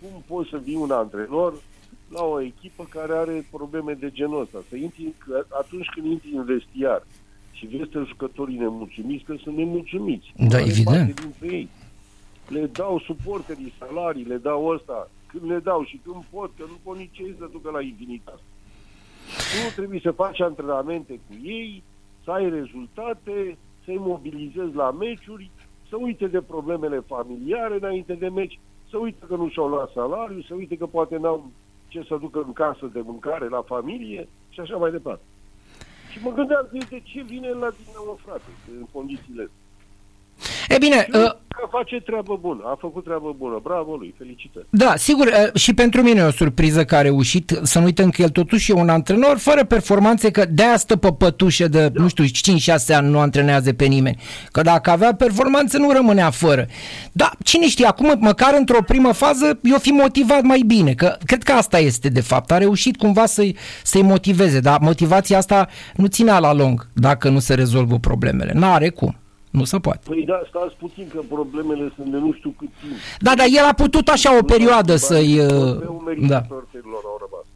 cum 0.00 0.22
poți 0.26 0.48
să 0.50 0.60
vii 0.64 0.74
un 0.76 0.90
antrenor 0.90 1.52
la 2.08 2.22
o 2.24 2.40
echipă 2.40 2.86
care 2.88 3.12
are 3.12 3.46
probleme 3.50 3.92
de 3.92 4.10
genul 4.10 4.40
ăsta? 4.40 4.58
Să 4.68 4.76
intri, 4.76 5.12
că 5.18 5.44
atunci 5.48 5.86
când 5.94 6.06
intri 6.06 6.30
în 6.34 6.44
vestiar 6.44 7.06
și 7.52 7.66
vezi 7.66 7.90
că 7.90 8.02
jucătorii 8.06 8.58
nemulțumiți, 8.58 9.24
că 9.24 9.34
sunt 9.42 9.56
nemulțumiți. 9.56 10.32
Da, 10.36 10.44
Mare 10.44 10.60
evident. 10.60 10.96
parte 10.96 11.14
dintre 11.22 11.56
ei. 11.56 11.68
Le 12.48 12.66
dau 12.66 12.98
suporterii 12.98 13.72
salarii, 13.78 14.24
le 14.24 14.36
dau 14.36 14.66
ăsta, 14.66 15.10
când 15.26 15.50
le 15.50 15.58
dau 15.58 15.84
și 15.84 16.00
când 16.04 16.24
pot, 16.30 16.50
că 16.58 16.64
nu 16.68 16.78
pot 16.82 16.96
nici 16.96 17.18
ei 17.18 17.34
să 17.38 17.48
ducă 17.52 17.70
la 17.70 17.80
infinitate. 17.80 18.40
Tu 19.26 19.74
trebuie 19.74 20.00
să 20.02 20.10
faci 20.10 20.40
antrenamente 20.40 21.12
cu 21.12 21.34
ei, 21.42 21.82
să 22.24 22.30
ai 22.30 22.50
rezultate, 22.50 23.56
să-i 23.84 23.98
mobilizezi 23.98 24.74
la 24.74 24.90
meciuri, 24.90 25.50
să 25.88 25.96
uite 25.96 26.26
de 26.26 26.40
problemele 26.40 27.00
familiare 27.06 27.76
înainte 27.80 28.14
de 28.14 28.28
meci, 28.28 28.58
să 28.90 28.96
uite 28.98 29.24
că 29.28 29.36
nu 29.36 29.48
și-au 29.48 29.68
luat 29.68 29.90
salariu, 29.94 30.42
să 30.42 30.54
uite 30.54 30.76
că 30.76 30.86
poate 30.86 31.16
n-au 31.16 31.50
ce 31.88 32.04
să 32.08 32.16
ducă 32.20 32.42
în 32.46 32.52
casă 32.52 32.90
de 32.92 33.00
mâncare 33.04 33.48
la 33.48 33.62
familie 33.66 34.28
și 34.48 34.60
așa 34.60 34.76
mai 34.76 34.90
departe. 34.90 35.22
Și 36.10 36.18
mă 36.22 36.32
gândeam 36.32 36.68
de 36.70 37.00
ce 37.04 37.22
vine 37.22 37.48
la 37.48 37.68
Dinamo, 37.78 38.18
frate, 38.24 38.50
în 38.78 38.86
condițiile 38.92 39.42
astea. 39.42 40.76
E 40.76 40.78
bine, 40.78 41.06
uh, 41.12 41.32
că 41.58 41.66
face 41.70 42.00
treabă 42.00 42.38
bună, 42.40 42.62
a 42.64 42.76
făcut 42.80 43.04
treabă 43.04 43.34
bună, 43.38 43.60
bravo 43.62 43.94
lui, 43.94 44.14
felicitări. 44.18 44.66
Da, 44.70 44.92
sigur, 44.96 45.26
uh, 45.26 45.60
și 45.60 45.74
pentru 45.74 46.02
mine 46.02 46.20
e 46.20 46.24
o 46.24 46.30
surpriză 46.30 46.84
că 46.84 46.96
a 46.96 47.00
reușit, 47.00 47.60
să 47.62 47.78
nu 47.78 47.84
uităm 47.84 48.10
că 48.10 48.22
el 48.22 48.28
totuși 48.28 48.70
e 48.70 48.74
un 48.74 48.88
antrenor 48.88 49.38
fără 49.38 49.64
performanțe, 49.64 50.30
că 50.30 50.44
de-aia 50.50 50.76
stă 50.76 50.96
pe 50.96 51.12
pătușă 51.12 51.68
de, 51.68 51.88
da. 51.88 52.00
nu 52.02 52.08
știu, 52.08 52.24
5-6 52.24 52.94
ani 52.94 53.10
nu 53.10 53.18
antrenează 53.18 53.72
pe 53.72 53.84
nimeni. 53.84 54.20
Că 54.52 54.62
dacă 54.62 54.90
avea 54.90 55.14
performanțe 55.14 55.78
nu 55.78 55.92
rămânea 55.92 56.30
fără. 56.30 56.66
Da, 57.12 57.30
cine 57.44 57.68
știe, 57.68 57.86
acum 57.86 58.16
măcar 58.20 58.54
într-o 58.58 58.82
primă 58.82 59.12
fază 59.12 59.58
eu 59.62 59.78
fi 59.78 59.90
motivat 59.90 60.42
mai 60.42 60.62
bine, 60.66 60.92
că 60.94 61.16
cred 61.24 61.42
că 61.42 61.52
asta 61.52 61.78
este 61.78 62.08
de 62.08 62.20
fapt, 62.20 62.50
a 62.50 62.58
reușit 62.58 62.96
cumva 62.96 63.26
să-i, 63.26 63.56
să-i 63.82 64.02
motiveze, 64.02 64.60
dar 64.60 64.78
motivația 64.80 65.38
asta 65.38 65.68
nu 65.94 66.06
ținea 66.06 66.38
la 66.38 66.52
lung 66.52 66.88
dacă 66.92 67.28
nu 67.28 67.38
se 67.38 67.54
rezolvă 67.54 67.98
problemele. 67.98 68.52
N-are 68.54 68.88
cum. 68.88 69.16
Nu 69.58 69.64
se 69.64 69.78
poate. 69.78 70.00
Păi 70.08 70.24
da, 70.24 70.40
stați 70.48 70.74
puțin 70.76 71.08
că 71.08 71.20
problemele 71.28 71.92
sunt 71.96 72.06
de 72.06 72.16
nu 72.16 72.32
știu 72.32 72.54
cât 72.58 72.68
timp. 72.80 72.92
Da, 73.18 73.34
dar 73.34 73.46
el 73.50 73.64
a 73.64 73.72
putut 73.72 74.08
așa 74.08 74.38
o 74.38 74.42
perioadă 74.42 74.96
să-i... 74.96 75.38
Uh, 75.38 75.46
da. 76.28 76.40
au 76.50 77.18
rămas. 77.24 77.46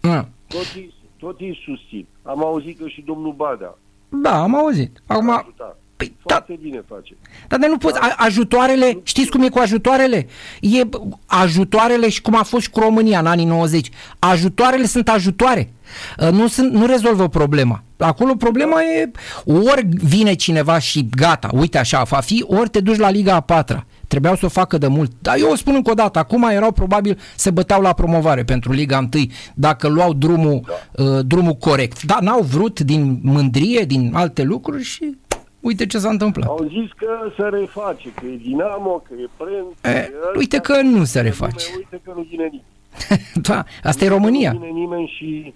Ah. 0.00 0.24
Tot, 0.46 0.66
îi, 0.74 0.94
tot 1.18 1.40
îi 1.40 1.60
susțin. 1.64 2.06
Am 2.22 2.44
auzit 2.44 2.78
că 2.78 2.88
și 2.88 3.02
domnul 3.06 3.32
Badea. 3.32 3.78
Da, 4.08 4.42
am 4.42 4.54
auzit. 4.54 5.02
Acum... 5.06 5.54
Păi, 6.00 6.16
Foarte 6.22 6.52
da, 6.52 6.58
bine 6.62 6.84
face. 6.88 7.16
Dar 7.48 7.58
de 7.58 7.66
nu 7.66 7.76
poți, 7.76 8.00
da. 8.00 8.14
ajutoarele, 8.16 9.00
știți 9.02 9.30
cum 9.30 9.42
e 9.42 9.48
cu 9.48 9.58
ajutoarele? 9.58 10.26
E 10.60 10.88
ajutoarele 11.26 12.08
și 12.08 12.20
cum 12.20 12.36
a 12.36 12.42
fost 12.42 12.62
și 12.62 12.70
cu 12.70 12.80
România 12.80 13.18
în 13.18 13.26
anii 13.26 13.44
90. 13.44 13.90
Ajutoarele 14.18 14.86
sunt 14.86 15.08
ajutoare. 15.08 15.72
Uh, 16.18 16.30
nu, 16.30 16.48
sunt, 16.48 16.72
nu 16.72 16.86
rezolvă 16.86 17.28
problema. 17.28 17.82
Acolo 17.98 18.34
problema 18.34 18.82
e 18.82 19.10
ori 19.44 19.86
vine 19.88 20.34
cineva 20.34 20.78
și 20.78 21.08
gata, 21.16 21.50
uite 21.52 21.78
așa 21.78 22.02
va 22.02 22.20
fi, 22.20 22.44
ori 22.48 22.68
te 22.68 22.80
duci 22.80 22.96
la 22.96 23.10
Liga 23.10 23.34
a 23.34 23.40
patra. 23.40 23.86
Trebuiau 24.08 24.36
să 24.36 24.44
o 24.44 24.48
facă 24.48 24.78
de 24.78 24.86
mult. 24.86 25.12
Dar 25.18 25.38
eu 25.38 25.50
o 25.50 25.54
spun 25.54 25.74
încă 25.74 25.90
o 25.90 25.94
dată, 25.94 26.18
acum 26.18 26.42
erau 26.42 26.72
probabil 26.72 27.18
se 27.36 27.50
băteau 27.50 27.80
la 27.82 27.92
promovare 27.92 28.44
pentru 28.44 28.72
Liga 28.72 29.08
1 29.14 29.24
dacă 29.54 29.88
luau 29.88 30.12
drumul, 30.12 30.60
da. 30.66 31.02
uh, 31.02 31.26
drumul 31.26 31.54
corect. 31.54 32.02
Dar 32.02 32.20
n-au 32.20 32.40
vrut 32.40 32.80
din 32.80 33.20
mândrie, 33.22 33.84
din 33.84 34.10
alte 34.14 34.42
lucruri 34.42 34.82
și 34.82 35.16
uite 35.60 35.86
ce 35.86 35.98
s-a 35.98 36.08
întâmplat. 36.08 36.48
Au 36.48 36.66
zis 36.68 36.90
că 36.96 37.32
se 37.36 37.42
reface, 37.42 38.12
că 38.12 38.26
e 38.26 38.36
Dinamo, 38.36 39.02
că 39.08 39.14
e 39.18 39.28
Prent. 39.36 39.66
E, 39.96 40.10
uite 40.36 40.58
că 40.58 40.80
nu 40.82 41.04
se 41.04 41.20
reface. 41.20 41.66
Lume, 41.72 41.84
uite 41.90 42.00
că 42.04 42.12
nu 42.16 42.26
vine 42.30 42.44
nimeni. 42.44 42.64
da, 43.48 43.64
asta 43.82 44.04
e 44.04 44.08
România. 44.08 44.52
Nu 44.52 44.58
vine 44.58 44.70
nimeni 44.70 45.12
și 45.16 45.54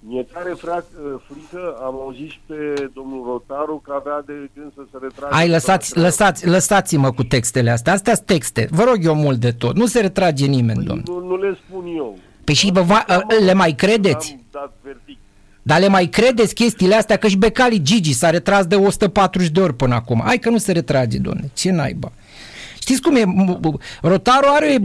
mi-e 0.00 0.22
tare 0.22 0.54
frac, 0.56 0.84
uh, 1.04 1.20
frică, 1.28 1.76
am 1.82 1.94
auzit 1.94 2.32
pe 2.46 2.90
domnul 2.94 3.24
Rotaru 3.24 3.82
că 3.84 3.92
avea 3.96 4.22
de 4.26 4.50
gând 4.54 4.72
să 4.74 4.82
se 4.90 4.98
retragă. 5.02 5.34
Hai, 5.34 5.48
lăsați, 5.48 5.98
lăsați, 5.98 6.46
lăsați-mă 6.46 7.12
cu 7.12 7.22
textele 7.22 7.70
astea. 7.70 7.92
Astea 7.92 8.14
sunt 8.14 8.26
texte. 8.26 8.68
Vă 8.70 8.84
rog 8.84 9.04
eu 9.04 9.14
mult 9.14 9.38
de 9.38 9.50
tot. 9.50 9.76
Nu 9.76 9.86
se 9.86 10.00
retrage 10.00 10.46
nimeni, 10.46 10.78
păi 10.78 10.86
domnule. 10.86 11.26
Nu, 11.26 11.26
nu 11.26 11.36
le 11.36 11.58
spun 11.66 11.86
eu. 11.96 12.18
Păi 12.44 12.54
și 12.54 12.72
vă, 12.72 12.80
va, 12.80 13.04
le 13.44 13.52
mai 13.52 13.72
credeți? 13.72 14.30
Am 14.32 14.44
dat 14.50 14.72
verdict. 14.77 14.77
Dar 15.68 15.80
le 15.80 15.88
mai 15.88 16.06
credeți 16.06 16.54
chestiile 16.54 16.94
astea? 16.94 17.16
Că 17.16 17.28
și 17.28 17.36
Becali 17.36 17.82
Gigi 17.82 18.12
s-a 18.12 18.30
retras 18.30 18.66
de 18.66 18.74
140 18.74 19.48
de 19.48 19.60
ori 19.60 19.74
până 19.74 19.94
acum. 19.94 20.22
Hai 20.24 20.38
că 20.38 20.50
nu 20.50 20.58
se 20.58 20.72
retrage, 20.72 21.18
domnule. 21.18 21.50
Ce 21.54 21.70
naiba? 21.70 22.12
Știți 22.88 23.02
cum 23.02 23.16
e? 23.16 23.24
Rotaru 24.02 24.46
are... 24.48 24.80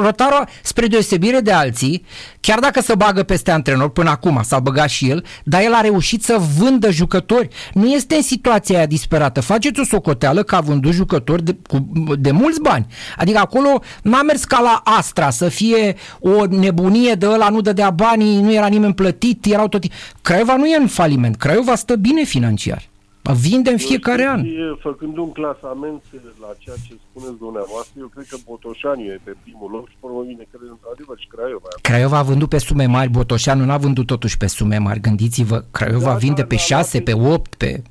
Rotaru, 0.00 0.44
spre 0.62 0.86
deosebire 0.86 1.40
de 1.40 1.52
alții, 1.52 2.04
chiar 2.40 2.58
dacă 2.58 2.80
se 2.80 2.94
bagă 2.94 3.22
peste 3.22 3.50
antrenor, 3.50 3.90
până 3.90 4.10
acum 4.10 4.40
s-a 4.42 4.58
băgat 4.58 4.88
și 4.88 5.10
el, 5.10 5.24
dar 5.44 5.62
el 5.62 5.74
a 5.74 5.80
reușit 5.80 6.22
să 6.22 6.40
vândă 6.58 6.90
jucători. 6.90 7.48
Nu 7.72 7.86
este 7.86 8.14
în 8.14 8.22
situația 8.22 8.76
aia 8.76 8.86
disperată. 8.86 9.40
Faceți 9.40 9.80
o 9.80 9.84
socoteală 9.84 10.42
că 10.42 10.54
a 10.54 10.60
vândut 10.60 10.92
jucători 10.92 11.44
de, 11.44 11.56
cu, 11.68 11.86
de 12.18 12.30
mulți 12.30 12.60
bani. 12.60 12.86
Adică 13.16 13.38
acolo 13.38 13.82
n-a 14.02 14.22
mers 14.22 14.44
ca 14.44 14.60
la 14.60 14.80
Astra 14.84 15.30
să 15.30 15.48
fie 15.48 15.96
o 16.20 16.46
nebunie 16.46 17.14
de 17.14 17.26
ăla, 17.26 17.48
nu 17.48 17.60
dădea 17.60 17.90
banii, 17.90 18.40
nu 18.40 18.52
era 18.52 18.66
nimeni 18.66 18.94
plătit, 18.94 19.44
erau 19.46 19.68
tot... 19.68 19.84
Craiova 20.22 20.56
nu 20.56 20.66
e 20.66 20.76
în 20.76 20.86
faliment. 20.86 21.36
Craiova 21.36 21.74
stă 21.74 21.96
bine 21.96 22.22
financiar. 22.22 22.88
Vinde 23.32 23.70
în 23.70 23.78
fiecare 23.78 24.24
an. 24.26 24.44
Făcând 24.78 25.16
un 25.16 25.32
clasament 25.32 26.02
la 26.40 26.50
ceea 26.58 26.76
ce 26.86 26.94
spuneți 27.10 27.38
dumneavoastră, 27.38 27.94
eu 28.00 28.06
cred 28.06 28.26
că 28.30 28.36
Botoșani 28.46 29.06
e 29.06 29.20
pe 29.24 29.36
primul 29.42 29.70
loc 29.70 29.88
și 29.88 29.96
pe 30.00 30.06
urmă 30.06 30.22
vine, 30.22 30.46
cred, 30.50 30.68
într-adevăr, 30.70 31.18
și 31.18 31.26
Craiova. 31.26 31.68
Craiova 31.82 32.18
a 32.18 32.22
vândut 32.22 32.48
pe 32.48 32.58
sume 32.58 32.86
mari, 32.86 33.10
Botoșanu 33.10 33.64
n-a 33.64 33.76
vândut 33.76 34.06
totuși 34.06 34.36
pe 34.36 34.46
sume 34.46 34.78
mari. 34.78 35.00
Gândiți-vă, 35.00 35.64
Craiova 35.70 36.12
da, 36.12 36.14
vinde 36.24 36.40
da, 36.40 36.46
pe 36.46 36.54
da, 36.54 36.60
6, 36.60 36.98
da, 36.98 37.04
pe 37.04 37.18
8, 37.20 37.54
pe... 37.54 37.82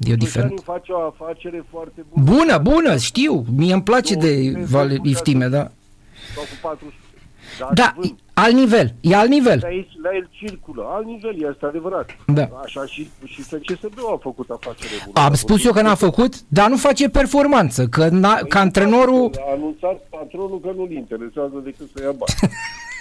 E 0.00 0.14
diferent. 0.14 0.60
face 0.64 0.92
o 0.92 1.00
afacere 1.00 1.64
foarte 1.70 2.04
bună. 2.12 2.24
Bună, 2.24 2.58
bună, 2.58 2.96
știu. 2.96 3.44
Mie 3.56 3.72
îmi 3.72 3.82
place 3.82 4.14
de 4.14 4.52
vale, 4.68 4.98
iftime, 5.02 5.46
da. 5.46 5.70
Sau 6.34 6.42
cu 6.42 6.56
400. 6.62 6.94
Da, 7.74 7.94
Alt 8.34 8.54
nivel, 8.54 8.94
e 9.00 9.14
alt 9.14 9.28
nivel. 9.28 9.58
De 9.58 9.66
aici, 9.66 9.92
la 10.02 10.10
el 10.14 10.28
circulă, 10.30 10.82
alt 10.88 11.06
nivel, 11.06 11.34
este 11.50 11.66
adevărat. 11.66 12.16
Da. 12.26 12.48
Așa 12.64 12.86
și, 12.86 13.10
și 13.24 13.42
FCSB 13.42 13.98
a 14.14 14.18
făcut 14.22 14.50
afacere 14.50 14.90
bună. 15.04 15.26
Am 15.26 15.34
spus 15.34 15.64
eu 15.64 15.72
că 15.72 15.82
n-a 15.82 15.94
făcut, 15.94 16.34
dar 16.48 16.68
nu 16.68 16.76
face 16.76 17.08
performanță, 17.08 17.86
că 17.86 18.08
n-a, 18.08 18.34
păi 18.34 18.48
ca 18.48 18.60
antrenorul... 18.60 19.30
A 19.38 19.52
anunțat 19.52 20.06
patronul 20.10 20.60
că 20.60 20.72
nu-l 20.76 20.90
interesează 20.90 21.60
decât 21.64 21.86
să 21.94 22.02
ia 22.02 22.10
bani. 22.10 22.52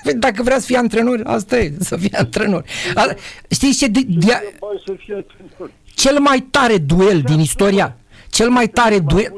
Păi 0.03 0.13
dacă 0.25 0.43
vrea 0.43 0.59
să 0.59 0.65
fie 0.65 0.77
antrenor, 0.77 1.21
asta 1.23 1.57
e, 1.57 1.73
să 1.79 1.97
fie 1.97 2.17
antrenor. 2.17 2.63
A, 2.95 3.05
știți 3.49 3.77
ce... 3.77 3.87
Dia... 3.87 4.41
Să 4.85 4.93
fie 4.97 5.15
antrenor. 5.15 5.71
Cel 5.95 6.19
mai 6.19 6.39
tare 6.39 6.77
duel 6.77 7.21
din 7.21 7.39
istoria, 7.39 7.97
cel 8.29 8.49
mai 8.49 8.67
tare 8.67 8.99
duel... 8.99 9.33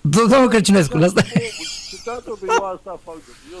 Domnul 0.00 0.48
Crăcinescu, 0.48 0.96
lăsa... 0.96 1.22
Eu 2.06 2.64
asta 2.64 3.00
fac, 3.04 3.16
eu 3.52 3.58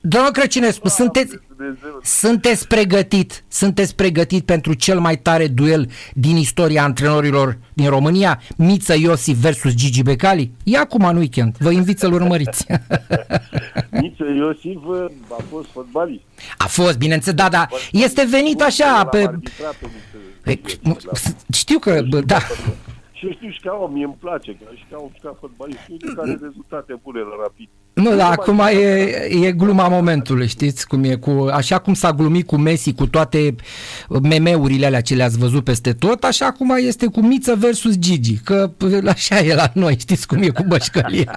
Domnul 0.00 0.30
Crăcinescu, 0.30 0.88
sunteți, 0.88 1.38
sunteți 2.02 2.66
pregătit, 2.66 3.44
sunteți 3.48 3.94
pregătit 3.94 4.44
pentru 4.44 4.74
cel 4.74 5.00
mai 5.00 5.18
tare 5.18 5.46
duel 5.46 5.90
din 6.14 6.36
istoria 6.36 6.82
antrenorilor 6.82 7.58
din 7.72 7.88
România, 7.88 8.40
Miță 8.56 8.94
Iosif 8.98 9.36
versus 9.36 9.74
Gigi 9.74 10.02
Becali? 10.02 10.50
E 10.64 10.78
acum 10.78 11.04
în 11.04 11.16
weekend, 11.16 11.56
vă 11.56 11.70
invit 11.70 11.98
să-l 11.98 12.12
urmăriți. 12.12 12.66
Miță 14.00 14.24
Iosif 14.36 14.78
a 15.28 15.42
fost 15.50 15.68
fotbalist. 15.68 16.22
A 16.58 16.66
fost, 16.66 16.98
bineînțeles, 16.98 17.38
da, 17.38 17.48
da, 17.48 17.68
este 17.92 18.26
venit 18.30 18.62
așa 18.62 19.04
pe... 19.04 19.30
Știu 21.52 21.78
că, 21.78 22.00
da, 22.26 22.38
și 23.12 23.30
știu 23.36 23.50
și 23.50 23.60
ca 23.60 23.78
om, 23.80 23.92
mie 23.92 24.04
îmi 24.04 24.20
place, 24.20 24.50
că 24.52 24.64
și 24.74 24.84
ca 24.90 24.96
om 25.00 25.10
și 25.14 25.20
ca 25.20 25.36
fotbalist, 25.40 25.78
știu 25.78 25.96
de 25.96 26.12
care 26.16 26.38
rezultate 26.42 26.92
bune 27.02 27.20
la 27.20 27.36
rapid. 27.40 27.68
Nu, 27.92 28.16
dar 28.16 28.32
acum 28.32 28.58
e, 28.58 29.28
e 29.42 29.52
gluma 29.52 29.88
momentului, 29.88 30.46
știți 30.46 30.86
cum 30.86 31.04
e, 31.04 31.14
cu, 31.14 31.48
așa 31.52 31.78
cum 31.78 31.94
s-a 31.94 32.12
glumit 32.12 32.46
cu 32.46 32.56
Messi, 32.56 32.92
cu 32.92 33.06
toate 33.06 33.54
meme-urile 34.22 34.86
alea 34.86 35.00
ce 35.00 35.14
le-ați 35.14 35.38
văzut 35.38 35.64
peste 35.64 35.92
tot, 35.92 36.24
așa 36.24 36.46
acum 36.46 36.74
este 36.78 37.06
cu 37.06 37.20
Miță 37.20 37.54
versus 37.54 37.98
Gigi, 37.98 38.38
că 38.38 38.70
așa 39.06 39.38
e 39.38 39.54
la 39.54 39.70
noi, 39.74 39.96
știți 39.98 40.26
cum 40.26 40.42
e 40.42 40.48
cu 40.48 40.62
bășcălia. 40.62 41.34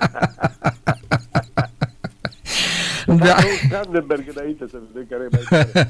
da. 3.05 3.35
Brandenberg 3.69 4.23
înainte 4.35 4.65
să 4.71 4.77
vedem 4.91 5.07
care 5.09 5.23
e 5.23 5.27
mai 5.31 5.65
tare. 5.71 5.89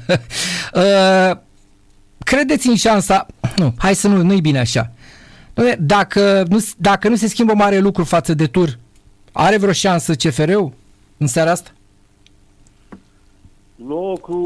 uh, 1.30 1.36
credeți 2.24 2.68
în 2.68 2.74
șansa, 2.74 3.26
nu, 3.56 3.74
hai 3.78 3.94
să 3.94 4.08
nu, 4.08 4.22
nu-i 4.22 4.40
bine 4.40 4.58
așa, 4.58 4.92
dacă 5.78 6.44
nu, 6.48 6.64
dacă 6.76 7.08
nu 7.08 7.16
se 7.16 7.28
schimbă 7.28 7.54
mare 7.54 7.78
lucru 7.78 8.04
față 8.04 8.34
de 8.34 8.46
tur, 8.46 8.78
are 9.36 9.58
vreo 9.58 9.72
șansă 9.72 10.14
CFR-ul 10.14 10.72
în 11.16 11.26
seara 11.26 11.50
asta? 11.50 11.70
Nu, 13.74 14.18
cu, 14.20 14.36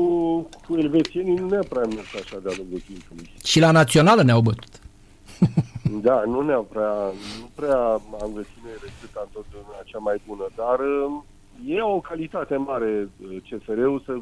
cu 0.66 0.76
elvețienii 0.76 1.35
nu 1.35 1.49
ne-a 1.49 1.64
prea 1.68 1.87
mers 1.87 2.14
așa 2.14 2.38
de-a 2.42 2.52
lungul 2.57 2.83
timpului. 2.87 3.30
Și 3.45 3.61
la 3.61 3.71
națională 3.71 4.23
ne-au 4.23 4.40
bătut. 4.40 4.80
da, 6.07 6.23
nu 6.26 6.40
ne-au 6.40 6.62
prea, 6.62 6.95
nu 7.40 7.49
prea 7.54 7.78
am 8.23 8.30
găsit 8.35 8.59
noi 8.62 8.73
rețeta 8.83 9.21
întotdeauna 9.26 9.83
cea 9.85 9.99
mai 9.99 10.21
bună, 10.26 10.47
dar 10.57 10.78
um, 10.80 11.25
e 11.66 11.83
o 11.83 12.00
calitate 12.00 12.57
mare 12.57 13.09
uh, 13.23 13.37
CFR-ul 13.49 14.02
să 14.04 14.18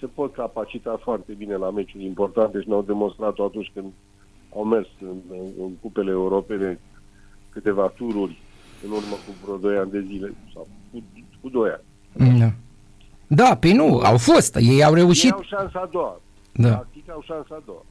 se 0.00 0.06
pot 0.06 0.34
capacita 0.34 1.00
foarte 1.02 1.32
bine 1.32 1.56
la 1.56 1.70
meciuri 1.70 2.04
importante 2.04 2.60
și 2.60 2.68
ne-au 2.68 2.82
demonstrat 2.82 3.38
atunci 3.38 3.70
când 3.74 3.92
au 4.56 4.64
mers 4.64 4.88
în, 5.00 5.16
în, 5.30 5.46
în 5.58 5.70
cupele 5.80 6.10
europene 6.10 6.80
câteva 7.50 7.92
tururi 7.96 8.38
în 8.84 8.90
urmă 8.90 9.14
cu 9.26 9.34
vreo 9.44 9.56
2 9.56 9.76
ani 9.78 9.90
de 9.90 10.04
zile 10.06 10.34
sau 10.54 10.68
cu, 10.92 11.02
cu 11.40 11.48
2 11.48 11.70
ani. 11.70 12.38
Da. 12.38 12.50
Da, 13.26 13.56
pe 13.56 13.72
nu, 13.72 13.98
au 13.98 14.18
fost, 14.18 14.56
ei 14.56 14.84
au 14.84 14.94
reușit. 14.94 15.24
Ei 15.24 15.30
au 15.32 15.42
șansa 15.42 15.80
a 15.80 15.88
doua. 15.92 16.20
Da. 16.52 16.68
Practic 16.68 17.10
au 17.10 17.22
șansa 17.24 17.54
a 17.54 17.62
doua. 17.64 17.84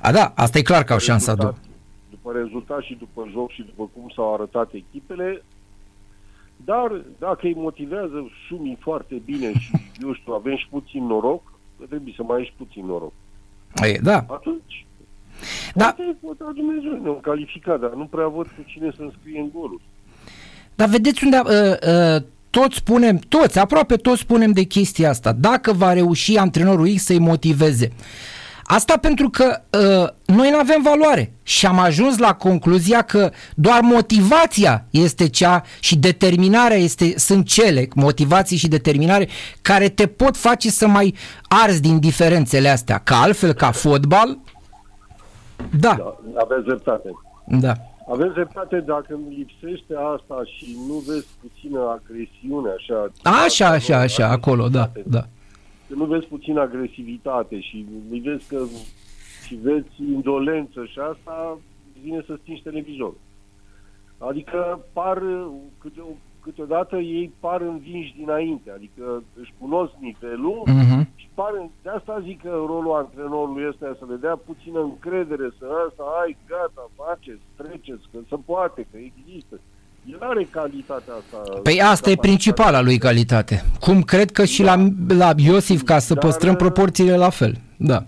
A, 0.00 0.12
da, 0.12 0.32
asta 0.36 0.58
e 0.58 0.62
clar 0.62 0.84
că 0.84 0.92
au 0.92 0.98
șansa 0.98 1.32
a 1.32 1.34
doua. 1.34 1.54
După 2.10 2.32
rezultat 2.32 2.80
și 2.82 2.94
după 2.94 3.28
joc 3.30 3.50
și 3.50 3.62
după 3.62 3.90
cum 3.94 4.12
s-au 4.14 4.34
arătat 4.34 4.72
echipele, 4.72 5.42
dar 6.64 7.02
dacă 7.18 7.46
îi 7.46 7.54
motivează 7.54 8.30
sumii 8.48 8.78
foarte 8.80 9.22
bine 9.24 9.52
și, 9.58 9.70
eu 10.04 10.12
știu, 10.14 10.32
avem 10.32 10.56
și 10.56 10.68
puțin 10.70 11.06
noroc, 11.06 11.52
trebuie 11.88 12.12
să 12.16 12.22
mai 12.22 12.36
ai 12.38 12.44
și 12.44 12.52
puțin 12.56 12.86
noroc. 12.86 13.12
E, 13.82 13.98
da. 14.02 14.24
Atunci, 14.28 14.86
Da. 15.74 15.86
Asta 15.86 16.02
e 16.02 16.16
vota 16.20 16.50
Dumnezeu, 16.54 17.02
ne-am 17.02 17.18
calificat, 17.20 17.80
dar 17.80 17.92
nu 17.92 18.04
prea 18.04 18.26
văd 18.28 18.46
cu 18.46 18.62
cine 18.66 18.92
să 18.96 19.02
înscrie 19.02 19.40
în 19.40 19.50
golul. 19.54 19.80
Dar 20.78 20.88
vedeți 20.88 21.24
unde 21.24 21.40
uh, 21.44 22.14
uh, 22.16 22.22
toți 22.50 22.76
spunem, 22.76 23.16
toți, 23.16 23.58
aproape 23.58 23.96
toți 23.96 24.20
spunem 24.20 24.52
de 24.52 24.62
chestia 24.62 25.08
asta. 25.10 25.32
Dacă 25.32 25.72
va 25.72 25.92
reuși 25.92 26.36
antrenorul 26.36 26.88
X 26.94 27.04
să-i 27.04 27.18
motiveze. 27.18 27.92
Asta 28.64 28.96
pentru 28.96 29.30
că 29.30 29.60
uh, 29.70 30.34
noi 30.36 30.50
nu 30.50 30.58
avem 30.58 30.82
valoare 30.82 31.32
și 31.42 31.66
am 31.66 31.78
ajuns 31.78 32.18
la 32.18 32.34
concluzia 32.34 33.02
că 33.02 33.30
doar 33.54 33.80
motivația 33.80 34.84
este 34.90 35.28
cea 35.28 35.62
și 35.80 35.96
determinarea 35.96 36.76
este, 36.76 37.12
sunt 37.16 37.46
cele, 37.46 37.88
motivații 37.94 38.56
și 38.56 38.68
determinare, 38.68 39.28
care 39.62 39.88
te 39.88 40.06
pot 40.06 40.36
face 40.36 40.70
să 40.70 40.86
mai 40.86 41.14
arzi 41.48 41.80
din 41.80 41.98
diferențele 41.98 42.68
astea. 42.68 42.98
Ca 42.98 43.20
altfel, 43.20 43.52
ca 43.52 43.70
fotbal, 43.70 44.38
da, 45.80 45.94
Da, 45.98 46.16
aveți 46.40 46.64
dreptate. 46.64 47.08
da. 47.46 47.72
Aveți 48.10 48.32
dreptate 48.34 48.80
dacă 48.80 49.14
îmi 49.14 49.34
lipsește 49.36 49.94
asta 50.14 50.42
și 50.44 50.76
nu 50.86 50.94
vezi 50.94 51.26
puțină 51.40 51.80
agresiune, 52.00 52.70
așa. 52.78 53.12
Așa, 53.44 53.68
așa, 53.68 53.98
așa, 53.98 54.28
acolo, 54.28 54.68
da, 54.68 54.90
da. 55.06 55.20
Că 55.88 55.94
nu 55.94 56.04
vezi 56.04 56.26
puțină 56.26 56.60
agresivitate 56.60 57.60
și 57.60 57.86
îi 58.10 58.18
vezi 58.20 58.48
că 58.48 58.62
și 59.46 59.54
vezi 59.54 59.86
indolență 60.12 60.84
și 60.84 60.98
asta 61.12 61.58
vine 62.02 62.22
să 62.26 62.38
stingi 62.40 62.62
televizorul. 62.62 63.20
Adică 64.18 64.80
par, 64.92 65.22
câte, 65.78 66.00
câteodată 66.42 66.96
ei 66.96 67.32
par 67.40 67.60
învinși 67.60 68.14
dinainte, 68.18 68.70
adică 68.70 69.22
își 69.40 69.52
cunosc 69.58 69.92
nivelul 70.00 70.62
Mhm. 70.66 71.07
Și 71.38 71.44
par, 71.44 71.70
de 71.82 71.88
asta 71.88 72.20
zic 72.24 72.42
că 72.42 72.48
rolul 72.48 72.94
antrenorului 73.02 73.64
este 73.70 73.96
să 73.98 74.04
le 74.08 74.16
dea 74.20 74.36
puțină 74.46 74.80
încredere, 74.80 75.46
să 75.58 75.66
asta, 75.88 76.02
ai, 76.22 76.36
gata, 76.48 76.90
faceți, 76.96 77.44
treceți, 77.56 78.04
că 78.12 78.18
se 78.28 78.36
poate, 78.44 78.86
că 78.90 78.96
există. 79.10 79.60
El 80.12 80.18
are 80.20 80.44
calitatea 80.50 81.14
asta. 81.14 81.38
Păi 81.62 81.80
asta 81.80 82.10
e 82.10 82.14
capacitatea. 82.14 82.16
principala 82.20 82.80
lui 82.80 82.98
calitate. 82.98 83.64
Cum 83.80 84.02
cred 84.02 84.30
că 84.30 84.44
și 84.44 84.62
la, 84.62 84.74
la 85.08 85.32
Iosif, 85.36 85.82
ca 85.82 85.98
să 85.98 86.14
Dar- 86.14 86.24
păstrăm 86.24 86.56
proporțiile 86.56 87.16
la 87.16 87.30
fel. 87.30 87.54
Da, 87.76 88.04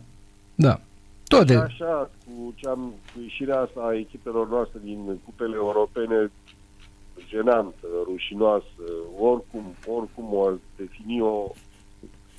da. 0.54 0.80
Tot 1.28 1.40
Și 1.40 1.46
de... 1.46 1.54
așa, 1.54 2.10
cu, 2.24 2.52
ce 2.54 2.68
am, 2.68 2.94
cu 3.12 3.20
ieșirea 3.22 3.60
asta 3.60 3.80
a 3.80 3.94
echipelor 3.94 4.48
noastre 4.48 4.78
din 4.84 5.20
cupele 5.24 5.54
europene, 5.54 6.30
jenantă, 7.28 7.86
rușinoasă, 8.04 8.84
oricum, 9.18 9.64
oricum 9.86 10.34
o 10.34 10.50
defini-o, 10.76 11.52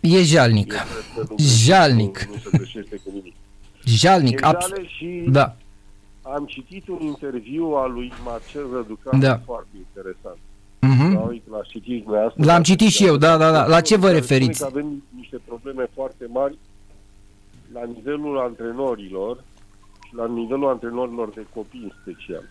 E 0.02 0.08
eu 0.18 0.24
jalnic. 0.24 0.68
cred 0.68 0.86
că 1.16 1.26
nu 1.30 1.36
Jalnic. 1.38 2.24
Nu, 2.26 2.34
nu 2.34 2.40
se 2.40 2.58
greșește 2.58 2.96
cu 2.96 3.10
nimic. 3.14 3.34
Jalnic, 3.86 4.42
E 4.42 4.46
absolut. 4.46 4.76
jale 4.76 4.88
și 4.88 5.24
Da. 5.30 5.56
am 6.22 6.46
citit 6.46 6.88
un 6.88 7.00
interviu 7.02 7.66
al 7.66 7.92
lui 7.92 8.12
Marcel 8.26 8.66
Răducan 8.74 9.20
Da. 9.20 9.38
foarte 9.46 9.68
interesant. 9.78 10.38
Mhm. 10.80 11.14
Da, 11.14 11.20
uite, 11.20 11.50
l-aș 11.50 11.68
citi 11.68 11.98
dumneavoastră. 12.00 12.44
L-am 12.46 12.64
citit 12.64 12.90
și 12.90 13.06
eu, 13.06 13.18
da, 13.18 13.38
da, 13.38 13.52
da. 13.52 13.68
La 13.68 13.82
ce 13.82 13.96
vă 13.96 14.06
Care 14.06 14.18
referiți? 14.20 14.58
spune 14.60 14.72
Că 14.72 14.78
avem 14.78 15.04
niște 15.16 15.38
probleme 15.46 15.88
foarte 15.94 16.26
mari 16.34 16.58
la 17.74 17.82
nivelul 17.96 18.38
antrenorilor 18.40 19.44
și 20.08 20.16
la 20.16 20.28
nivelul 20.28 20.68
antrenorilor 20.70 21.30
de 21.30 21.46
copii 21.54 21.84
în 21.84 21.92
special. 22.02 22.44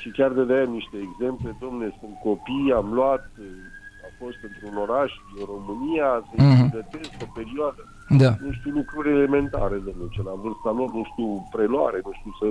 Și 0.00 0.08
chiar 0.10 0.30
dădeam 0.30 0.72
niște 0.72 0.96
exemple, 1.10 1.56
domne, 1.60 1.96
sunt 2.00 2.14
copii, 2.22 2.72
am 2.76 2.92
luat, 2.92 3.30
a 3.36 3.77
fost 4.20 4.38
într-un 4.48 4.74
oraș 4.84 5.10
din 5.34 5.44
România, 5.54 6.08
să-i 6.26 6.40
Mhm. 6.44 6.70
pregătesc 6.70 7.10
o 7.26 7.28
perioadă, 7.38 7.82
Da. 8.22 8.30
nu 8.44 8.50
știu, 8.58 8.70
lucruri 8.80 9.08
elementare, 9.18 9.76
domnule, 9.86 10.08
ce 10.14 10.20
la 10.28 10.34
vârsta 10.44 10.70
lor, 10.78 10.88
nu 10.98 11.04
știu, 11.10 11.28
preluare, 11.54 11.98
nu 12.06 12.12
știu, 12.18 12.32
să 12.40 12.46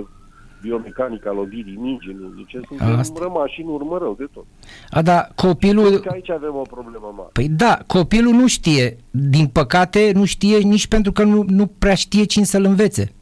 biomecanica 0.62 1.30
lovirii 1.32 1.78
mingi, 1.86 2.08
nu, 2.20 2.26
deci 2.38 2.54
suntem 2.68 2.98
Asta. 2.98 3.20
rămași 3.22 3.60
în 3.62 3.68
urmă 3.68 3.98
rău 3.98 4.14
de 4.18 4.26
tot. 4.32 4.46
A, 4.90 5.02
da, 5.02 5.28
copilul... 5.34 5.90
Că 5.98 6.10
aici 6.12 6.30
avem 6.30 6.54
o 6.54 6.66
problemă 6.76 7.12
mare. 7.16 7.30
Păi 7.32 7.48
da, 7.48 7.78
copilul 7.86 8.32
nu 8.32 8.46
știe. 8.46 8.96
Din 9.10 9.46
păcate, 9.46 10.10
nu 10.14 10.24
știe 10.24 10.58
nici 10.58 10.86
pentru 10.86 11.12
că 11.12 11.22
nu, 11.24 11.44
nu 11.48 11.66
prea 11.66 11.94
știe 11.94 12.24
cine 12.24 12.44
să-l 12.44 12.64
învețe. 12.64 13.12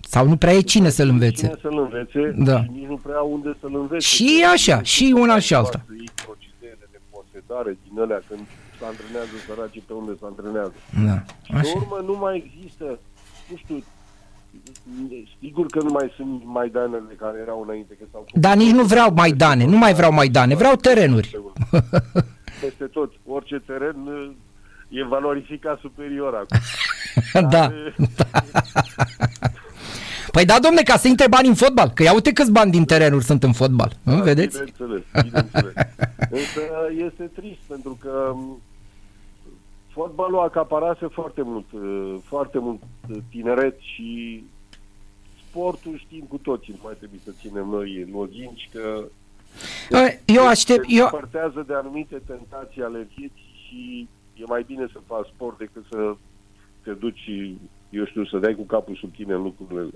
Sau 0.00 0.28
nu 0.28 0.36
prea 0.36 0.52
e 0.52 0.60
cine 0.60 0.88
să-l 0.88 1.08
învețe. 1.08 1.46
Cine 1.46 1.58
să-l 1.62 1.78
învețe 1.78 2.34
Da. 2.38 2.62
și 2.62 2.70
nici 2.72 2.88
nu 2.88 2.96
prea 3.02 3.20
unde 3.20 3.56
să-l 3.60 3.70
învețe. 3.74 4.06
Și 4.06 4.38
Că 4.42 4.48
așa, 4.52 4.76
nu 4.76 4.82
și 4.82 5.04
știu 5.04 5.20
una 5.20 5.32
cum 5.32 5.40
și 5.40 5.54
alta. 5.54 5.68
fac 5.78 5.84
ei 5.88 5.94
procedele 5.96 6.13
de 7.62 7.62
posedare 7.62 7.78
din 7.88 8.00
alea 8.00 8.22
când 8.28 8.40
se 8.78 8.84
antrenează 8.84 9.36
săracii 9.46 9.84
pe 9.86 9.92
unde 9.92 10.12
se 10.18 10.24
antrenează. 10.24 10.74
Da. 11.06 11.16
Pe 11.48 11.56
Așa. 11.56 11.72
urmă 11.76 11.98
nu 12.12 12.18
mai 12.18 12.34
există, 12.46 12.98
nu 13.50 13.56
știu, 13.56 13.84
sigur 15.40 15.66
că 15.66 15.82
nu 15.82 15.90
mai 15.90 16.12
sunt 16.16 16.42
maidanele 16.44 17.14
care 17.18 17.38
erau 17.40 17.62
înainte. 17.62 17.94
Că 17.94 18.04
s-au 18.12 18.26
Dar 18.34 18.56
nici 18.56 18.72
nu 18.72 18.82
vreau 18.82 19.12
Maidane, 19.14 19.64
nu 19.64 19.76
mai 19.76 19.94
vreau 19.94 20.12
Maidane, 20.12 20.54
vreau 20.54 20.74
terenuri. 20.74 21.40
Peste 22.60 22.84
tot, 22.84 23.12
orice 23.26 23.62
teren 23.66 23.96
e 24.88 25.04
valorificat 25.04 25.78
superior 25.78 26.34
acum. 26.34 26.58
Da. 27.50 27.72
Păi 30.34 30.44
da, 30.44 30.58
domne, 30.58 30.82
ca 30.82 30.96
să 30.96 31.08
intre 31.08 31.28
bani 31.28 31.48
în 31.48 31.54
fotbal, 31.54 31.90
că 31.94 32.02
ia 32.02 32.12
uite 32.14 32.32
câți 32.32 32.52
bani 32.52 32.70
din 32.70 32.84
terenuri 32.84 33.24
sunt 33.24 33.42
în 33.42 33.52
fotbal. 33.52 33.92
Nu, 34.02 34.22
vedeți? 34.22 34.58
Bineînțeles, 34.58 35.02
bineînțeles. 35.22 35.74
Însă 36.38 36.62
este 37.06 37.24
trist 37.24 37.60
pentru 37.68 37.98
că 38.00 38.32
m, 38.34 38.60
fotbalul 39.88 40.38
acaparase 40.38 41.06
foarte 41.06 41.42
mult, 41.42 41.72
uh, 41.72 42.14
foarte 42.24 42.58
mult 42.58 42.80
uh, 43.10 43.16
tineret 43.30 43.78
și 43.78 44.44
sportul 45.48 45.98
știm 45.98 46.24
cu 46.28 46.36
toții, 46.36 46.72
nu 46.72 46.80
mai 46.82 46.94
trebuie 46.98 47.20
să 47.24 47.30
ținem 47.40 47.68
noi 47.68 48.08
lozinci 48.12 48.68
că 48.72 49.04
Bă, 49.90 50.18
Eu 50.24 50.46
aștept, 50.46 50.88
se 50.88 50.94
eu, 50.94 51.04
împărtează 51.04 51.64
de 51.66 51.74
anumite 51.74 52.22
tentații 52.26 52.82
ale 52.82 53.08
vieții 53.16 53.52
și 53.66 54.08
e 54.34 54.44
mai 54.46 54.64
bine 54.66 54.86
să 54.92 54.98
faci 55.06 55.26
sport 55.34 55.58
decât 55.58 55.84
să 55.90 56.14
te 56.82 56.92
duci, 56.92 57.30
eu 57.96 58.04
știu, 58.06 58.24
să 58.26 58.38
dai 58.38 58.54
cu 58.54 58.62
capul 58.66 58.96
sub 59.00 59.14
tine 59.14 59.34
în 59.34 59.42
lucrurile. 59.42 59.90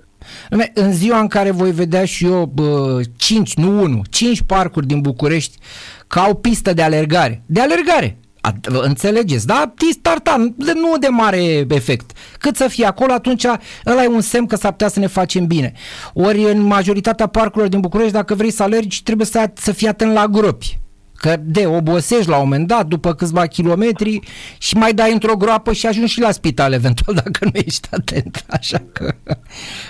Dom'le, 0.50 0.72
în 0.74 0.92
ziua 0.92 1.20
în 1.20 1.26
care 1.26 1.50
voi 1.50 1.70
vedea 1.72 2.04
și 2.04 2.24
eu 2.24 2.46
bă, 2.54 3.00
5, 3.16 3.54
nu 3.54 3.82
1, 3.82 4.02
5 4.10 4.42
parcuri 4.42 4.86
din 4.86 5.00
București 5.00 5.58
ca 6.06 6.20
au 6.20 6.34
pistă 6.34 6.72
de 6.72 6.82
alergare. 6.82 7.42
De 7.46 7.60
alergare. 7.60 8.18
A, 8.40 8.52
înțelegeți, 8.82 9.46
da? 9.46 9.72
Tis 9.76 9.96
tartan, 9.96 10.54
de- 10.56 10.72
nu 10.74 10.98
de 11.00 11.06
mare 11.08 11.66
efect. 11.68 12.10
Cât 12.38 12.56
să 12.56 12.68
fie 12.68 12.86
acolo, 12.86 13.12
atunci 13.12 13.44
ăla 13.86 14.02
e 14.02 14.06
un 14.06 14.20
semn 14.20 14.46
că 14.46 14.56
s-ar 14.56 14.70
putea 14.70 14.88
să 14.88 14.98
ne 14.98 15.06
facem 15.06 15.46
bine. 15.46 15.72
Ori 16.14 16.42
în 16.42 16.60
majoritatea 16.60 17.26
parcurilor 17.26 17.68
din 17.68 17.80
București, 17.80 18.12
dacă 18.12 18.34
vrei 18.34 18.50
să 18.50 18.62
alergi, 18.62 19.02
trebuie 19.02 19.26
să, 19.26 19.50
să 19.54 19.72
fii 19.72 19.88
atent 19.88 20.12
la 20.12 20.26
gropi. 20.26 20.78
Că 21.20 21.36
de 21.42 21.66
obosești 21.66 22.28
la 22.28 22.36
un 22.36 22.42
moment 22.42 22.66
dat, 22.66 22.86
după 22.86 23.14
câțiva 23.14 23.46
kilometri 23.46 24.20
și 24.58 24.76
mai 24.76 24.92
dai 24.94 25.12
într-o 25.12 25.36
groapă 25.36 25.72
și 25.72 25.86
ajungi 25.86 26.12
și 26.12 26.20
la 26.20 26.30
spital 26.30 26.72
eventual 26.72 27.16
dacă 27.24 27.44
nu 27.44 27.50
ești 27.54 27.88
atent. 27.90 28.44
Așa 28.50 28.78
că... 28.92 29.12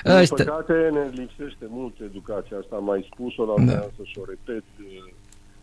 Din 0.04 0.12
Ăștia- 0.12 0.44
păcate 0.44 0.72
ne 0.92 1.04
lipsește 1.20 1.66
mult 1.68 1.94
educația 2.04 2.56
asta, 2.58 2.76
am 2.76 2.84
mai 2.84 3.08
spus-o 3.12 3.44
la 3.44 3.54
Da. 3.64 3.72
da. 3.72 3.86
și 4.02 4.18
o 4.18 4.24
repet, 4.28 4.64
uh, 4.80 5.12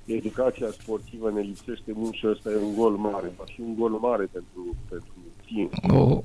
educația 0.05 0.67
sportivă 0.81 1.31
ne 1.35 1.41
lipsește 1.41 1.91
mult 1.95 2.13
și 2.13 2.27
ăsta 2.31 2.49
e 2.49 2.55
un 2.69 2.75
gol 2.75 2.91
mare, 2.91 3.31
va 3.37 3.43
fi 3.55 3.61
un 3.61 3.75
gol 3.79 3.91
mare 3.91 4.25
pentru, 4.31 4.75
pentru 4.89 5.13
tine. 5.45 5.69
Oh. 5.99 6.17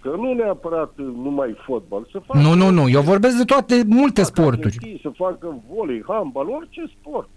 Că 0.00 0.08
nu 0.16 0.32
neapărat 0.32 0.92
uh, 0.98 1.04
numai 1.22 1.56
fotbal, 1.66 2.08
să 2.12 2.18
facă... 2.26 2.38
Nu, 2.40 2.54
nu, 2.54 2.70
nu, 2.70 2.88
eu 2.88 3.00
vorbesc 3.00 3.36
de 3.36 3.44
toate, 3.44 3.82
multe 3.86 4.22
să 4.22 4.30
facă 4.30 4.40
sporturi. 4.40 4.76
atletism, 4.76 5.00
Să 5.02 5.10
facă 5.16 5.62
volei, 5.74 6.02
handbal, 6.06 6.48
orice 6.48 6.82
sport. 7.00 7.28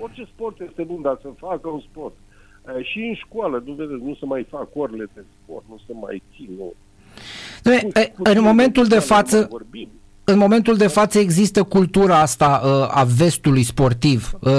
Orice 0.00 0.28
sport 0.34 0.60
este 0.68 0.82
bun, 0.82 1.02
dar 1.02 1.18
să 1.22 1.28
facă 1.38 1.68
un 1.68 1.82
sport. 1.90 2.14
Eh, 2.68 2.84
Și 2.84 2.98
în 2.98 3.14
școală, 3.14 3.62
nu 3.66 3.72
vedeți, 3.72 4.02
nu 4.04 4.14
se 4.14 4.24
mai 4.26 4.46
fac 4.50 4.68
orele 4.74 5.06
de 5.14 5.24
sport, 5.42 5.64
nu 5.68 5.78
se 5.86 5.92
mai 6.00 6.22
țin. 6.36 6.48
Nu. 6.58 6.72
Dom'le, 7.64 7.92
e, 8.02 8.12
În 8.16 8.42
momentul 8.42 8.86
de 8.86 8.94
Nu 8.94 9.04
mai 9.08 9.16
față, 9.16 9.46
Vorbim. 9.50 9.88
în 10.24 10.38
momentul 10.38 10.76
de 10.76 10.86
față 10.86 11.18
există 11.18 11.62
cultura 11.62 12.20
asta 12.20 12.60
uh, 12.64 12.98
a 13.00 13.04
vestului 13.16 13.62
sportiv 13.62 14.32
uh, 14.40 14.50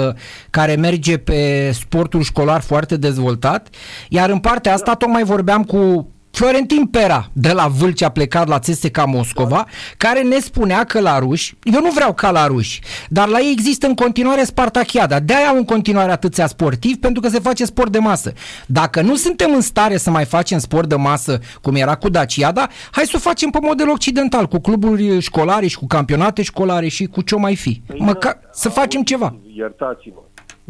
care 0.50 0.74
merge 0.76 1.18
pe 1.18 1.70
sportul 1.72 2.22
școlar 2.22 2.60
foarte 2.60 2.96
dezvoltat, 2.96 3.68
iar 4.08 4.30
în 4.30 4.38
partea 4.40 4.72
asta 4.72 4.94
tocmai 4.94 5.24
vorbeam 5.24 5.64
cu 5.64 6.10
Florentin 6.40 6.86
Pera, 6.86 7.30
de 7.32 7.52
la 7.52 7.66
Vâlcea, 7.66 8.06
a 8.06 8.10
plecat 8.10 8.48
la 8.48 8.58
CSKA 8.58 9.04
Moscova, 9.04 9.56
da. 9.56 9.64
care 9.96 10.22
ne 10.22 10.38
spunea 10.38 10.84
că 10.84 11.00
la 11.00 11.18
ruși, 11.18 11.56
eu 11.62 11.80
nu 11.80 11.90
vreau 11.90 12.14
ca 12.14 12.30
la 12.30 12.46
ruși, 12.46 12.80
dar 13.08 13.28
la 13.28 13.38
ei 13.38 13.50
există 13.52 13.86
în 13.86 13.94
continuare 13.94 14.44
Spartachiada. 14.44 15.20
De-aia 15.20 15.46
au 15.46 15.56
în 15.56 15.64
continuare 15.64 16.10
atâția 16.10 16.46
sportivi, 16.46 16.98
pentru 16.98 17.20
că 17.20 17.28
se 17.28 17.38
face 17.38 17.64
sport 17.64 17.92
de 17.92 17.98
masă. 17.98 18.32
Dacă 18.66 19.02
nu 19.02 19.14
suntem 19.14 19.54
în 19.54 19.60
stare 19.60 19.96
să 19.96 20.10
mai 20.10 20.24
facem 20.24 20.58
sport 20.58 20.88
de 20.88 20.94
masă, 20.94 21.38
cum 21.62 21.74
era 21.74 21.94
cu 21.94 22.08
Daciada, 22.08 22.68
hai 22.90 23.04
să 23.04 23.12
o 23.16 23.18
facem 23.18 23.50
pe 23.50 23.58
model 23.62 23.90
occidental, 23.90 24.46
cu 24.46 24.58
cluburi 24.58 25.20
școlare 25.20 25.66
și 25.66 25.76
cu 25.76 25.86
campionate 25.86 26.42
școlare 26.42 26.88
și 26.88 27.06
cu 27.06 27.22
ce 27.22 27.36
mai 27.36 27.56
fi. 27.56 27.82
Păi 27.86 27.98
Măcar 28.00 28.38
da, 28.42 28.48
să 28.52 28.68
facem 28.68 29.02
ceva. 29.02 29.36
Iertați-mă. 29.56 30.22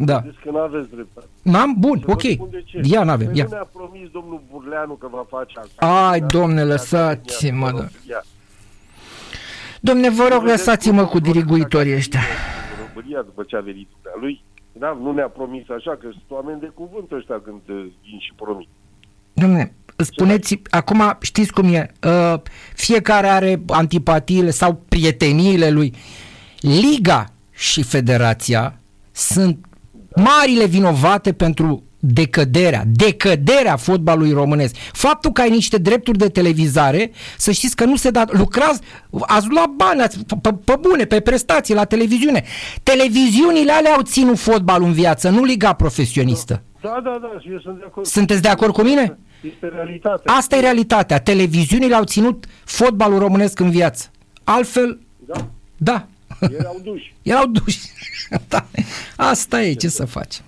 Da. 0.03 0.23
Zici 0.25 0.39
că 0.43 0.51
nu 0.51 0.59
aveți 0.59 0.91
dreptate. 0.91 1.27
N-am? 1.43 1.75
Bun, 1.79 2.03
ok. 2.07 2.23
Ia 2.83 3.03
n-avem. 3.05 3.27
Păi 3.27 3.37
ia. 3.37 3.45
nu 3.45 3.51
ne-a 3.51 3.69
promis 3.73 4.11
domnul 4.11 4.43
Burleanu 4.51 4.95
că 4.95 5.09
va 5.11 5.27
face 5.29 5.59
asta. 5.59 6.09
Ai, 6.09 6.21
domne, 6.21 6.65
lăsați-mă, 6.65 7.71
da. 7.71 7.87
Domne, 9.81 10.11
vă 10.11 10.29
rog, 10.33 10.43
lăsați-mă 10.43 11.07
cu 11.07 11.19
diriguitorii 11.19 11.95
ăștia. 11.95 12.21
România, 12.87 13.23
după 13.23 13.43
ce 13.43 13.57
a 13.57 13.61
venit 13.61 13.89
lui, 14.21 14.43
da, 14.73 14.99
nu 15.03 15.13
ne-a 15.13 15.29
promis 15.29 15.69
așa, 15.69 15.91
că 15.91 16.09
sunt 16.11 16.23
oameni 16.29 16.61
de 16.61 16.71
cuvânt 16.75 17.13
ăștia 17.13 17.41
când 17.45 17.61
uh, 17.69 17.93
vin 18.03 18.19
și 18.19 18.33
promit. 18.37 18.69
Domne, 19.33 19.75
spuneți, 19.97 20.63
acum 20.71 21.17
știți 21.21 21.53
cum 21.53 21.75
e, 21.75 21.93
uh, 22.05 22.41
fiecare 22.75 23.27
are 23.27 23.63
antipatiile 23.67 24.51
sau 24.51 24.83
prieteniile 24.89 25.71
lui. 25.71 25.95
Liga 26.61 27.25
și 27.51 27.83
federația 27.83 28.81
sunt 29.13 29.65
marile 30.17 30.67
vinovate 30.67 31.33
pentru 31.33 31.85
decăderea, 32.01 32.83
decăderea 32.87 33.77
fotbalului 33.77 34.33
românesc. 34.33 34.75
Faptul 34.93 35.33
că 35.33 35.41
ai 35.41 35.51
niște 35.51 35.79
drepturi 35.79 36.19
de 36.19 36.29
televizare, 36.29 37.11
să 37.37 37.51
știți 37.51 37.77
că 37.77 37.85
nu 37.85 37.97
se 37.97 38.11
da, 38.11 38.25
lucrați, 38.29 38.81
ați 39.21 39.47
luat 39.49 39.69
bani, 39.69 40.01
ați, 40.01 40.25
pe, 40.41 40.51
pe 40.65 40.75
bune, 40.81 41.05
pe 41.05 41.21
prestații 41.21 41.75
la 41.75 41.85
televiziune. 41.85 42.45
Televiziunile 42.83 43.73
alea 43.73 43.93
au 43.93 44.03
ținut 44.03 44.39
fotbalul 44.39 44.87
în 44.87 44.93
viață, 44.93 45.29
nu 45.29 45.45
liga 45.45 45.73
profesionistă. 45.73 46.63
Da, 46.83 47.01
da, 47.05 47.19
da, 47.21 47.29
eu 47.51 47.61
sunt 47.61 47.79
de 47.79 47.85
acord. 47.87 48.07
Sunteți 48.07 48.43
de 48.43 48.49
acord 48.49 48.73
cu 48.73 48.83
mine? 48.83 49.19
Este 49.41 49.69
realitatea. 49.75 50.33
Asta 50.33 50.57
e 50.57 50.61
realitatea. 50.61 51.19
Televiziunile 51.19 51.95
au 51.95 52.05
ținut 52.05 52.45
fotbalul 52.65 53.19
românesc 53.19 53.61
în 53.61 53.71
viață. 53.71 54.11
Altfel, 54.45 55.01
Da, 55.27 55.47
da. 55.77 56.07
Erau 56.41 56.81
duși. 56.85 57.15
Erau 57.23 57.47
duși. 57.47 57.79
da. 58.49 58.67
Asta 59.17 59.63
e, 59.63 59.73
ce 59.73 59.89
să 59.89 60.05
facem. 60.05 60.45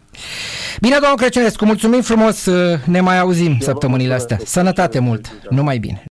Bine, 0.81 0.97
domnul 0.99 1.17
Crăciunescu, 1.17 1.65
mulțumim 1.65 2.01
frumos, 2.03 2.49
ne 2.85 3.01
mai 3.01 3.19
auzim 3.19 3.59
săptămânile 3.61 4.15
astea. 4.15 4.39
Sănătate 4.45 4.99
mult, 4.99 5.33
numai 5.51 5.79
bine. 5.79 6.01